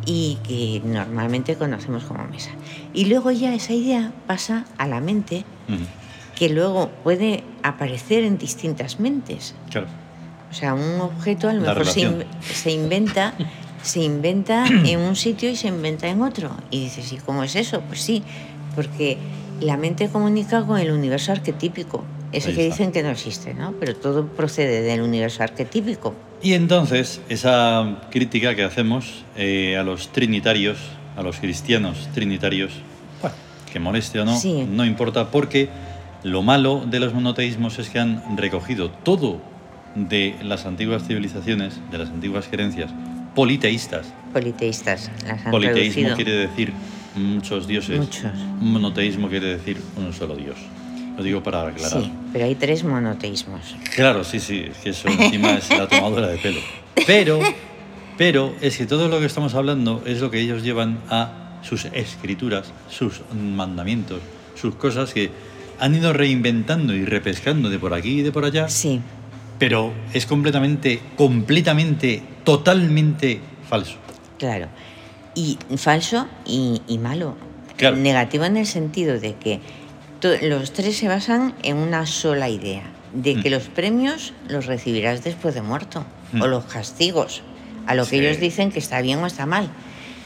y 0.06 0.38
que 0.43 0.82
normalmente 0.86 1.56
conocemos 1.56 2.03
como 2.03 2.25
mesa. 2.27 2.49
Y 2.93 3.06
luego 3.06 3.32
ya 3.32 3.53
esa 3.56 3.73
idea 3.73 4.12
pasa 4.27 4.65
a 4.77 4.88
la 4.88 4.99
mente, 4.99 5.45
que 6.36 6.49
luego 6.49 6.89
puede 7.03 7.43
aparecer 7.63 8.23
en 8.23 8.38
distintas 8.38 8.99
mentes. 8.99 9.56
Claro. 9.71 9.88
O 10.51 10.53
sea, 10.53 10.73
un 10.75 10.99
objeto 11.01 11.47
a 11.49 11.53
lo 11.53 11.62
La 11.62 11.69
mejor 11.73 11.86
se, 11.88 12.01
relación. 12.01 12.21
in- 12.21 12.43
se 12.53 12.71
inventa, 12.71 13.34
se 13.84 14.02
inventa 14.02 14.65
en 14.65 15.00
un 15.00 15.15
sitio 15.15 15.50
y 15.50 15.56
se 15.56 15.67
inventa 15.67 16.08
en 16.08 16.22
otro. 16.22 16.50
Y 16.72 16.80
dices, 16.86 17.13
¿y 17.13 17.17
cómo 17.17 17.43
es 17.43 17.56
eso? 17.56 17.82
Pues 17.82 18.02
sí, 18.02 18.24
porque 18.76 19.17
la 19.62 19.78
mente 19.78 20.10
comunica 20.10 20.65
con 20.65 20.80
el 20.80 20.91
universo 20.91 21.32
arquetípico, 21.32 22.04
ese 22.32 22.54
que 22.54 22.63
dicen 22.63 22.91
que 22.91 23.04
no 23.04 23.10
existe, 23.10 23.54
¿no? 23.54 23.74
Pero 23.80 23.96
todo 23.96 24.26
procede 24.26 24.82
del 24.82 25.02
universo 25.02 25.43
arquetípico. 25.43 26.15
Y 26.41 26.54
entonces, 26.54 27.22
esa 27.30 28.02
crítica 28.10 28.56
que 28.56 28.63
hacemos 28.63 29.24
eh, 29.38 29.78
a 29.78 29.84
los 29.84 30.10
trinitarios, 30.12 30.78
a 31.15 31.22
los 31.22 31.38
cristianos 31.38 32.10
trinitarios, 32.13 32.74
bueno, 33.22 33.36
que 33.72 33.80
moleste 33.80 34.19
o 34.19 34.26
no, 34.26 34.36
Sí. 34.38 34.65
no 34.69 34.84
importa, 34.84 35.30
porque 35.30 35.69
lo 36.24 36.41
malo 36.41 36.84
de 36.89 37.00
los 37.00 37.13
monoteísmos 37.13 37.80
es 37.80 37.89
que 37.89 38.00
han 38.00 38.38
recogido 38.38 38.89
todo 38.89 39.39
de 39.96 40.36
las 40.41 40.65
antiguas 40.65 41.04
civilizaciones, 41.06 41.80
de 41.91 41.98
las 42.00 42.10
antiguas 42.10 42.48
creencias 42.50 42.89
politeístas. 43.36 44.08
Politeístas 44.32 45.12
las 45.26 45.46
han 45.46 45.52
Politeísmo 45.52 46.04
reducido. 46.04 46.15
quiere 46.15 46.32
decir 46.48 46.74
muchos 47.15 47.67
dioses. 47.67 48.00
Muchos. 48.00 48.32
Monoteísmo 48.60 49.30
quiere 49.30 49.58
decir 49.58 49.78
un 49.98 50.13
solo 50.13 50.36
dios. 50.36 50.56
Lo 51.17 51.24
digo 51.24 51.43
para 51.43 51.67
aclarar. 51.67 52.02
Sí, 52.04 52.12
pero 52.32 52.46
hay 52.46 52.56
tres 52.56 52.84
monoteísmos. 52.84 53.76
Claro, 53.96 54.24
sí, 54.24 54.39
sí, 54.39 54.65
es 54.72 54.78
que 54.78 54.89
eso 54.89 55.08
encima 55.10 55.54
es 55.54 55.69
la 55.69 55.88
tomadura 55.88 56.28
de 56.28 56.38
pelo. 56.38 56.60
Pero, 57.06 57.39
pero 58.17 58.56
es 58.62 58.78
que 58.78 58.86
todo 58.88 59.08
lo 59.10 59.19
que 59.19 59.28
estamos 59.28 59.54
hablando 59.54 60.02
es 60.08 60.22
lo 60.22 60.32
que 60.32 60.39
ellos 60.39 60.63
llevan 60.63 61.00
a 61.10 61.60
sus 61.62 61.86
escrituras, 61.86 62.74
sus 62.89 63.22
mandamientos, 63.36 64.19
sus 64.56 64.74
cosas 64.76 65.13
que 65.13 65.30
han 65.80 65.93
ido 65.96 66.13
reinventando 66.13 66.93
y 66.96 67.06
repescando 67.06 67.69
de 67.69 67.78
por 67.78 67.93
aquí 67.93 68.19
y 68.19 68.22
de 68.24 68.32
por 68.32 68.46
allá, 68.46 68.67
Sí, 68.69 69.00
pero 69.60 69.93
es 70.13 70.26
completamente, 70.26 71.00
completamente, 71.15 72.24
totalmente 72.43 73.39
falso. 73.69 73.95
Claro. 74.39 74.67
Y 75.36 75.58
falso 75.77 76.27
y, 76.45 76.82
y 76.88 76.97
malo. 76.97 77.36
Claro. 77.77 77.95
Negativo 77.95 78.45
en 78.45 78.58
el 78.58 78.65
sentido 78.67 79.19
de 79.19 79.36
que 79.36 79.60
los 80.41 80.71
tres 80.73 80.97
se 80.97 81.08
basan 81.08 81.53
en 81.63 81.77
una 81.77 82.06
sola 82.06 82.49
idea, 82.49 82.84
de 83.13 83.36
que 83.41 83.49
Mm. 83.49 83.53
los 83.53 83.63
premios 83.63 84.34
los 84.47 84.65
recibirás 84.67 85.23
después 85.23 85.53
de 85.56 85.62
muerto, 85.62 86.06
Mm. 86.32 86.41
o 86.41 86.47
los 86.47 86.65
castigos, 86.65 87.41
a 87.88 87.95
lo 87.95 88.06
que 88.06 88.17
ellos 88.19 88.39
dicen 88.39 88.71
que 88.71 88.79
está 88.79 89.01
bien 89.01 89.19
o 89.19 89.27
está 89.27 89.45
mal. 89.45 89.69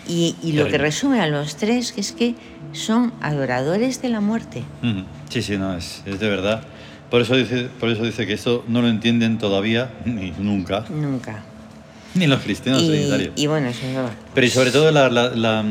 Y, 0.07 0.35
y 0.43 0.53
lo 0.53 0.67
que 0.67 0.77
resume 0.77 1.19
a 1.21 1.27
los 1.27 1.55
tres 1.57 1.93
es 1.97 2.11
que 2.13 2.35
son 2.73 3.11
adoradores 3.21 4.01
de 4.01 4.09
la 4.09 4.21
muerte. 4.21 4.63
Ujú. 4.83 5.03
Sí, 5.29 5.41
sí, 5.41 5.57
no, 5.57 5.75
es, 5.75 6.03
es 6.05 6.19
de 6.19 6.29
verdad. 6.29 6.63
Por 7.09 7.21
eso 7.21 7.35
dice, 7.35 7.69
por 7.79 7.89
eso 7.89 8.03
dice 8.03 8.25
que 8.27 8.33
esto 8.33 8.63
no 8.67 8.81
lo 8.81 8.87
entienden 8.89 9.37
todavía, 9.37 9.91
ni 10.05 10.31
nunca, 10.31 10.85
Nunca. 10.89 11.43
Ni 12.15 12.27
los 12.27 12.41
cristianos 12.41 12.83
Y, 12.83 12.87
trinitarios. 12.89 13.31
y 13.35 13.47
bueno, 13.47 13.67
eso 13.67 13.85
es 13.85 13.95
Pero 14.33 14.47
y 14.47 14.49
sobre 14.49 14.71
todo 14.71 14.91
la, 14.91 15.09
la- 15.09 15.29
la- 15.29 15.65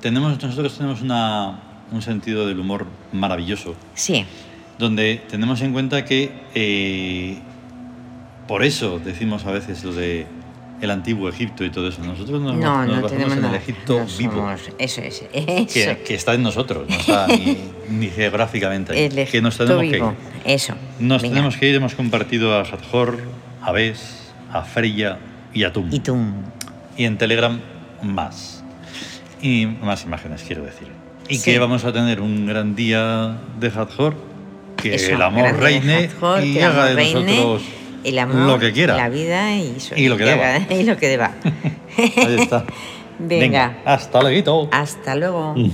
tenemos, 0.00 0.42
nosotros 0.42 0.76
tenemos 0.76 1.02
una, 1.02 1.60
un 1.92 2.02
sentido 2.02 2.46
del 2.46 2.58
humor 2.60 2.86
maravilloso, 3.12 3.74
Sí, 3.94 4.24
donde 4.78 5.20
tenemos 5.28 5.60
en 5.60 5.72
cuenta 5.72 6.04
que 6.04 6.30
eh, 6.54 7.38
por 8.48 8.64
eso 8.64 8.98
decimos 9.04 9.44
a 9.46 9.52
veces 9.52 9.84
lo 9.84 9.92
de 9.92 10.26
el 10.80 10.90
antiguo 10.90 11.28
Egipto 11.28 11.62
y 11.62 11.68
todo 11.70 11.88
eso. 11.88 12.02
Nosotros 12.02 12.40
nos, 12.40 12.56
no, 12.56 12.78
nos 12.78 12.86
no 12.86 13.02
basamos 13.02 13.12
tenemos 13.12 13.36
en 13.36 13.44
el 13.44 13.54
Egipto 13.54 13.98
no 13.98 14.06
vivo, 14.16 14.32
somos- 14.32 14.60
eso 14.78 15.00
es, 15.02 15.22
eso. 15.30 15.66
que, 15.74 16.02
que 16.06 16.14
está 16.14 16.32
en 16.32 16.42
nosotros, 16.42 16.88
no 16.88 16.96
está 16.96 17.26
ni, 17.26 17.58
ni 17.90 18.06
geográficamente 18.08 18.94
ahí, 18.94 19.00
el 19.14 19.28
que 19.28 19.42
nos 19.42 19.58
tenemos 19.58 19.82
que 19.82 19.90
vivo. 19.92 20.14
ir. 20.46 20.50
Eso. 20.54 20.74
Nos 20.98 21.20
venga. 21.20 21.34
tenemos 21.34 21.56
que 21.58 21.68
ir, 21.68 21.74
hemos 21.74 21.94
compartido 21.94 22.54
a 22.56 22.62
Hathor, 22.62 23.20
a 23.60 23.72
Bes, 23.72 24.32
a 24.50 24.62
Freya 24.62 25.18
y 25.54 25.64
a 25.64 25.72
Tum. 25.72 25.88
Y 25.92 26.00
tú. 26.00 26.16
Y 26.96 27.04
en 27.04 27.18
Telegram 27.18 27.60
más. 28.02 28.62
Y 29.42 29.66
más 29.66 30.04
imágenes, 30.04 30.42
quiero 30.46 30.64
decir. 30.64 30.88
Y 31.28 31.36
Sí. 31.36 31.52
que 31.52 31.58
vamos 31.58 31.84
a 31.84 31.92
tener 31.92 32.20
un 32.20 32.46
gran 32.46 32.74
día 32.74 33.38
de 33.58 33.68
Hathor, 33.68 34.14
que 34.76 34.94
Eso, 34.94 35.12
el 35.14 35.22
amor 35.22 35.52
reine 35.58 36.10
y 36.42 36.58
haga 36.58 36.84
amor 36.84 36.88
de 36.88 36.94
reine, 36.94 37.22
nosotros 37.36 37.62
el 38.04 38.18
amor, 38.18 38.36
lo 38.36 38.58
que 38.58 38.72
quiera. 38.72 38.96
La 38.96 39.08
vida 39.08 39.56
y, 39.56 39.74
eso, 39.76 39.94
Y 39.96 40.08
lo 40.08 40.16
que 40.16 40.24
deba. 40.24 40.54
haga- 40.56 40.74
y 40.74 40.82
lo 40.84 40.96
que 40.96 41.08
deba. 41.08 41.32
Ahí 41.96 42.36
está. 42.40 42.64
Venga. 43.18 43.78
hasta 43.84 44.22
luego. 44.22 44.68
Hasta 44.72 45.14
luego. 45.14 45.54
Mm. 45.56 45.70